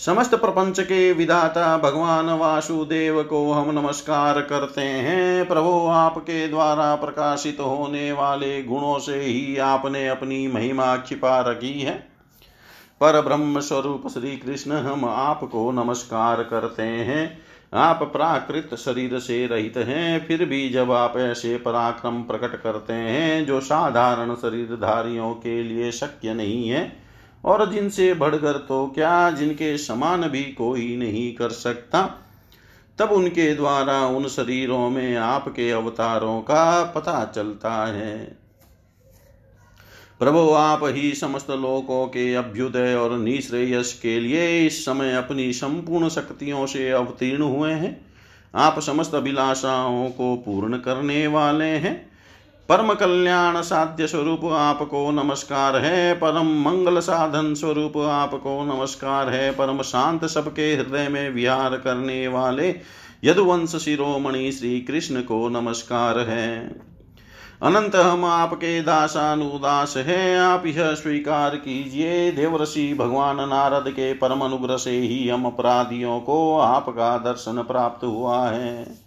समस्त 0.05 0.35
प्रपंच 0.35 0.79
के 0.79 1.13
विधाता 1.13 1.77
भगवान 1.77 2.25
वासुदेव 2.25 3.23
को 3.23 3.51
हम 3.51 3.79
नमस्कार 3.79 4.41
करते 4.41 4.81
हैं। 4.81 5.47
प्रभो 5.47 5.87
आपके 5.87 6.47
द्वारा 6.47 6.95
प्रकाशित 6.95 7.57
होने 7.59 8.11
वाले 8.11 8.63
गुणों 8.63 8.99
से 8.99 9.21
ही 9.21 9.57
आपने 9.57 10.07
अपनी 10.07 10.47
महिमा 10.47 10.97
छिपा 10.97 11.39
रखी 11.41 11.81
है। 11.81 12.07
पर 13.01 13.21
ब्रह्म 13.21 13.59
स्वरूप 13.59 14.03
श्री 14.07 14.37
कृष्ण 14.37 14.71
हम 14.71 15.05
आपको 15.05 15.71
नमस्कार 15.71 16.43
करते 16.43 16.83
हैं। 16.83 17.37
आप 17.73 18.03
प्राकृत 18.03 18.75
शरीर 18.75 19.19
से 19.19 19.47
रहित 19.47 19.77
हैं, 19.77 20.27
फिर 20.27 20.45
भी 20.45 20.69
जब 20.69 20.91
आप 20.91 21.17
ऐसे 21.17 21.57
पराक्रम 21.57 22.23
प्रकट 22.23 22.61
करते 22.61 22.93
हैं, 22.93 23.45
जो 23.45 23.59
साधारण 23.59 24.35
शरीरधारियों 24.35 25.33
के 25.33 25.63
लिए 25.63 25.91
शक्य 25.91 26.33
नहीं 26.33 26.69
है 26.69 27.06
और 27.45 27.71
जिनसे 27.71 28.13
बढ़कर 28.13 28.57
तो 28.57 28.87
क्या 28.87 29.31
जिनके 29.31 29.77
समान 29.77 30.27
भी 30.29 30.43
कोई 30.43 30.97
नहीं 30.97 31.35
कर 31.35 31.49
सकता। 31.49 32.23
तब 32.99 33.11
उनके 33.11 33.55
द्वारा 33.55 34.05
उन 34.05 34.27
शरीरों 34.27 34.89
में 34.89 35.15
आपके 35.15 35.71
अवतारों 35.71 36.41
का 36.41 36.83
पता 36.83 37.25
चलता 37.35 37.85
है। 37.85 38.37
प्रभु, 40.19 40.51
आप 40.51 40.79
ही 40.83 41.13
समस्त 41.13 41.49
लोकों 41.49 42.07
के 42.07 42.33
अभ्युदय 42.35 42.95
और 42.95 43.17
निश्रेयस 43.17 43.99
के 44.01 44.19
लिए 44.19 44.65
इस 44.67 44.85
समय 44.85 45.15
अपनी 45.15 45.53
संपूर्ण 45.53 46.09
शक्तियों 46.09 46.65
से 46.65 46.89
अवतीर्ण 46.91 47.43
हुए 47.43 47.71
हैं। 47.71 48.05
आप 48.55 48.79
समस्त 48.79 49.15
अभिलाषाओं 49.15 50.09
को 50.09 50.35
पूर्ण 50.35 50.77
करने 50.77 51.27
वाले 51.27 51.65
हैं। 51.65 52.06
परम 52.69 52.93
कल्याण 52.93 53.61
साध्य 53.61 54.07
स्वरूप 54.07 54.43
आपको 54.45 55.11
नमस्कार 55.11 55.75
है, 55.75 56.13
परम 56.13 56.47
मंगल 56.61 56.99
साधन 56.99 57.53
स्वरूप 57.53 57.97
आपको 57.97 58.63
नमस्कार 58.63 59.29
है, 59.29 59.51
परम 59.51 59.81
शांत 59.81 60.25
सबके 60.25 60.75
हृदय 60.75 61.07
में 61.07 61.29
विहार 61.29 61.77
करने 61.77 62.27
वाले 62.27 62.69
यदुवंश 63.23 63.75
शिरोमणि 63.75 64.51
श्री 64.51 64.81
कृष्ण 64.81 65.21
को 65.21 65.47
नमस्कार 65.49 66.19
है। 66.19 66.67
अनंत 67.63 67.95
हम 67.95 68.25
आपके 68.25 68.81
दासानुदास 68.81 69.97
है, 69.97 70.37
आप 70.39 70.65
यह 70.65 70.93
स्वीकार 70.93 71.55
कीजिए 71.55 72.31
देवऋषि 72.31 72.93
भगवान 72.93 73.49
नारद 73.49 73.89
के 73.89 74.13
परम 74.13 74.41
अनुग्रह 74.41 74.77
से 74.77 74.99
ही 74.99 75.27
हम 75.29 75.45
अपराधियों 75.45 76.19
को 76.19 76.57
आपका 76.59 77.17
दर्शन 77.17 77.63
प्राप्त 77.63 78.03
हुआ 78.03 78.47
है। 78.49 79.06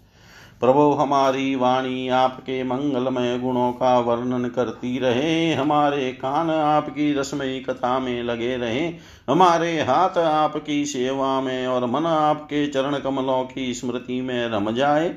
प्रभो 0.61 0.93
हमारी 0.93 1.55
वाणी 1.55 2.09
आपके 2.09 2.65
मंगलमय 2.65 3.39
गुणों 3.39 3.73
का 3.73 3.99
वर्णन 3.99 4.49
करती 4.49 4.99
रहे। 4.99 5.55
हमारे 5.55 6.13
कान 6.13 6.51
आपकी 6.51 7.15
रसमयी 7.15 7.61
कथा 7.61 7.99
में 7.99 8.23
लगे 8.23 8.57
रहे। 8.57 8.93
हमारे 9.31 9.81
हाथ 9.81 10.19
आपकी 10.19 10.87
सेवा 10.87 11.41
में 11.41 11.67
और 11.67 11.87
मन 11.87 12.07
आपके 12.07 12.67
चरण 12.67 12.99
कमलों 12.99 13.45
की 13.45 13.75
स्मृति 13.75 14.21
में 14.21 14.49
रम 14.49 14.71
जाए। 14.71 15.15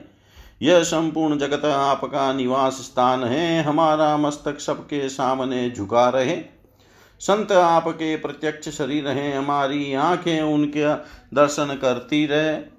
यह 0.61 0.83
संपूर्ण 0.83 1.37
जगत 1.37 1.65
आपका 1.65 2.33
निवास 2.33 2.73
स्थान 2.73 3.23
है। 3.23 3.63
हमारा 3.63 4.17
मस्तक 4.17 4.59
सबके 4.59 5.09
सामने 5.09 5.71
झुका 5.71 6.09
रहे। 6.09 6.37
संत 7.19 7.51
आपके 7.51 8.15
प्रत्यक्ष 8.15 8.69
शरीर 8.69 9.07
हैं। 9.07 9.37
हमारी 9.37 9.93
आँखें 9.93 10.41
उनके 10.41 10.93
दर्शन 11.35 11.79
करती 11.81 12.25
रहे। 12.25 12.72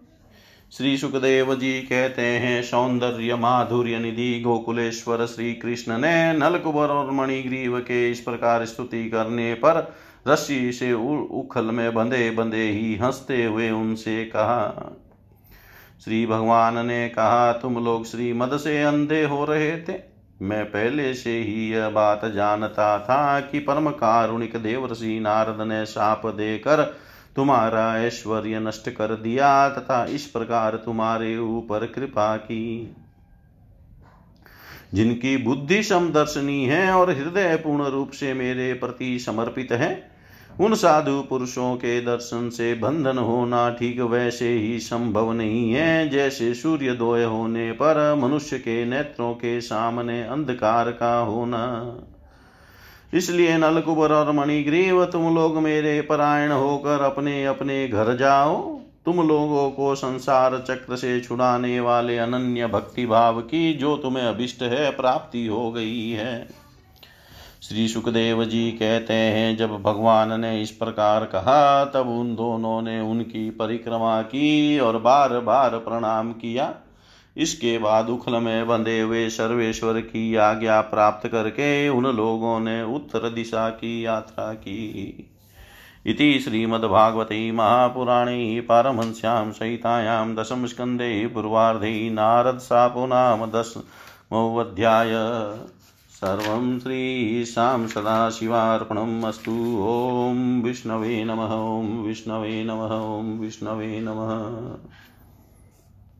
श्री 0.76 0.96
सुखदेव 0.96 1.54
जी 1.54 1.72
कहते 1.80 2.22
हैं, 2.22 2.62
सौंदर्य 2.62 3.34
माधुर्य 3.34 3.98
निधि 3.98 4.40
गोकुलेश्वर 4.40 5.24
श्री 5.26 5.52
कृष्ण 5.54 5.98
ने 5.98 6.32
नलकुबर 6.32 6.88
और 6.88 7.10
मणिग्रीव 7.10 7.78
के 7.78 8.10
इस 8.10 8.20
प्रकार 8.20 8.64
स्तुति 8.66 9.04
करने 9.10 9.54
पर 9.54 9.94
रस्सी 10.28 10.72
से 10.72 10.92
उखल 10.92 11.64
में 11.64 11.94
बंधे 11.94 12.30
बंधे 12.30 12.64
ही 12.70 12.96
हँसते 12.96 13.44
हुए 13.44 13.70
उनसे 13.70 14.24
कहा, 14.24 14.96
श्री 16.04 16.26
भगवान 16.26 16.86
ने 16.86 17.08
कहा, 17.08 17.52
तुम 17.52 17.84
लोग 17.84 18.06
श्री 18.06 18.32
मद 18.32 18.56
से 18.56 18.82
अंधे 18.82 19.24
हो 19.24 19.44
रहे 19.44 19.76
थे। 19.78 19.98
मैं 20.42 20.64
पहले 20.64 21.14
से 21.14 21.38
ही 21.38 21.70
यह 21.70 21.88
बात 21.88 22.24
जानता 22.24 22.98
था 22.98 23.40
कि 23.40 23.58
परम 23.58 23.90
कारुणिक 23.90 24.56
देवर्षि 24.56 25.18
नारद 25.20 25.60
ने 25.60 25.86
शाप 25.86 26.26
देकर 26.26 26.96
तुम्हारा 27.36 27.98
ऐश्वर्य 27.98 28.60
नष्ट 28.60 28.90
कर 28.90 29.14
दिया 29.14 29.68
तथा 29.68 30.04
इस 30.04 30.26
प्रकार 30.26 30.76
तुम्हारे 30.76 31.38
ऊपर 31.38 31.86
कृपा 31.86 32.36
की। 32.36 32.96
जिनकी 34.94 35.36
बुद्धि 35.36 35.82
समदर्शनी 35.82 36.64
है 36.64 36.92
और 36.92 37.10
हृदय 37.10 37.56
पूर्ण 37.56 37.84
रूप 37.84 38.10
से 38.10 38.34
मेरे 38.34 38.72
प्रति 38.72 39.18
समर्पित 39.18 39.72
है, 39.72 40.10
उन 40.60 40.74
साधु 40.74 41.20
पुरुषों 41.30 41.76
के 41.76 42.00
दर्शन 42.00 42.50
से 42.50 42.74
बंधन 42.74 43.18
होना 43.18 43.70
ठीक 43.70 44.00
वैसे 44.00 44.48
ही 44.48 44.78
संभव 44.78 45.32
नहीं 45.32 45.72
है। 45.72 46.08
जैसे 46.08 46.54
सूर्योदय 46.54 47.24
होने 47.24 47.72
पर 47.72 48.14
मनुष्य 48.14 48.58
के 48.58 48.84
नेत्रों 48.84 49.34
के 49.34 49.60
सामने 49.60 50.22
अंधकार 50.22 50.90
का 50.90 51.18
होना। 51.18 51.64
इसलिए 53.12 53.56
नलकुबर 53.58 54.12
और 54.12 54.32
मणिग्रीव 54.32 55.04
तुम 55.04 55.34
लोग 55.34 55.58
मेरे 55.58 56.00
परायण 56.00 56.52
होकर 56.52 57.00
अपने 57.00 57.44
अपने 57.44 57.88
घर 57.88 58.16
जाओ। 58.16 58.80
तुम 59.04 59.28
लोगों 59.28 59.70
को 59.70 59.94
संसार 59.94 60.64
चक्र 60.68 60.96
से 60.96 61.20
छुड़ाने 61.20 61.80
वाले 61.80 62.18
अनन्य 62.18 62.66
भक्ति 62.66 63.06
भाव 63.06 63.40
की 63.40 63.72
जो 63.74 63.96
तुम्हें 63.96 64.24
अभिष्ट 64.24 64.62
है, 64.62 64.90
प्राप्ति 64.90 65.46
हो 65.46 65.70
गई 65.72 66.10
है। 66.10 66.48
श्री 67.62 67.88
सुखदेव 67.88 68.44
जी 68.44 68.70
कहते 68.70 69.14
हैं, 69.14 69.56
जब 69.56 69.82
भगवान 69.82 70.40
ने 70.40 70.62
इस 70.62 70.70
प्रकार 70.70 71.24
कहा, 71.24 71.84
तब 71.84 72.08
उन 72.08 72.34
दोनों 72.34 72.82
ने 72.82 73.00
उनकी 73.00 73.50
परिक्रमा 73.50 74.22
की 74.22 74.78
और 74.78 74.98
बार 74.98 75.40
बार 75.40 75.70
प्रणाम 75.70 76.32
किया। 76.32 76.74
इसके 77.36 77.78
बाद 77.78 78.08
उखल 78.08 78.32
में 78.32 78.66
बंधे 78.66 79.00
हुए 79.00 79.28
सर्वेश्वर 79.28 80.00
की 80.00 80.36
आज्ञा 80.36 80.80
प्राप्त 80.80 81.28
करके 81.28 81.88
उन 81.88 82.06
लोगों 82.06 82.60
ने 82.60 82.82
उत्तर 82.82 83.30
दिशा 83.30 83.70
की 83.70 84.06
यात्रा 84.06 84.52
की। 84.52 85.30
इति 86.06 86.40
श्रीमद्भागवते 86.40 87.52
महापुराणे 87.52 88.60
पारमहंस्यां 88.60 89.52
सहितायां 89.52 90.34
दशमस्कन्धे 90.34 91.26
पूर्वार्धे 91.26 92.10
नारदशापो 92.10 93.06
नाम 93.06 93.46
दशमोऽध्याय। 93.46 95.12
सर्वं 96.10 96.78
श्रीशां 96.78 97.86
सदाशिवार्पणम् 97.86 99.24
अस्तु। 99.24 99.52
ॐ 99.82 100.62
विष्णवे 100.62 101.24
नमः, 101.24 101.54
ॐ 101.54 102.06
विष्णवे 102.06 102.64
नमः, 102.64 102.96
ॐ 103.00 103.38
विष्णवे 103.38 104.00
नमः। 104.00 104.76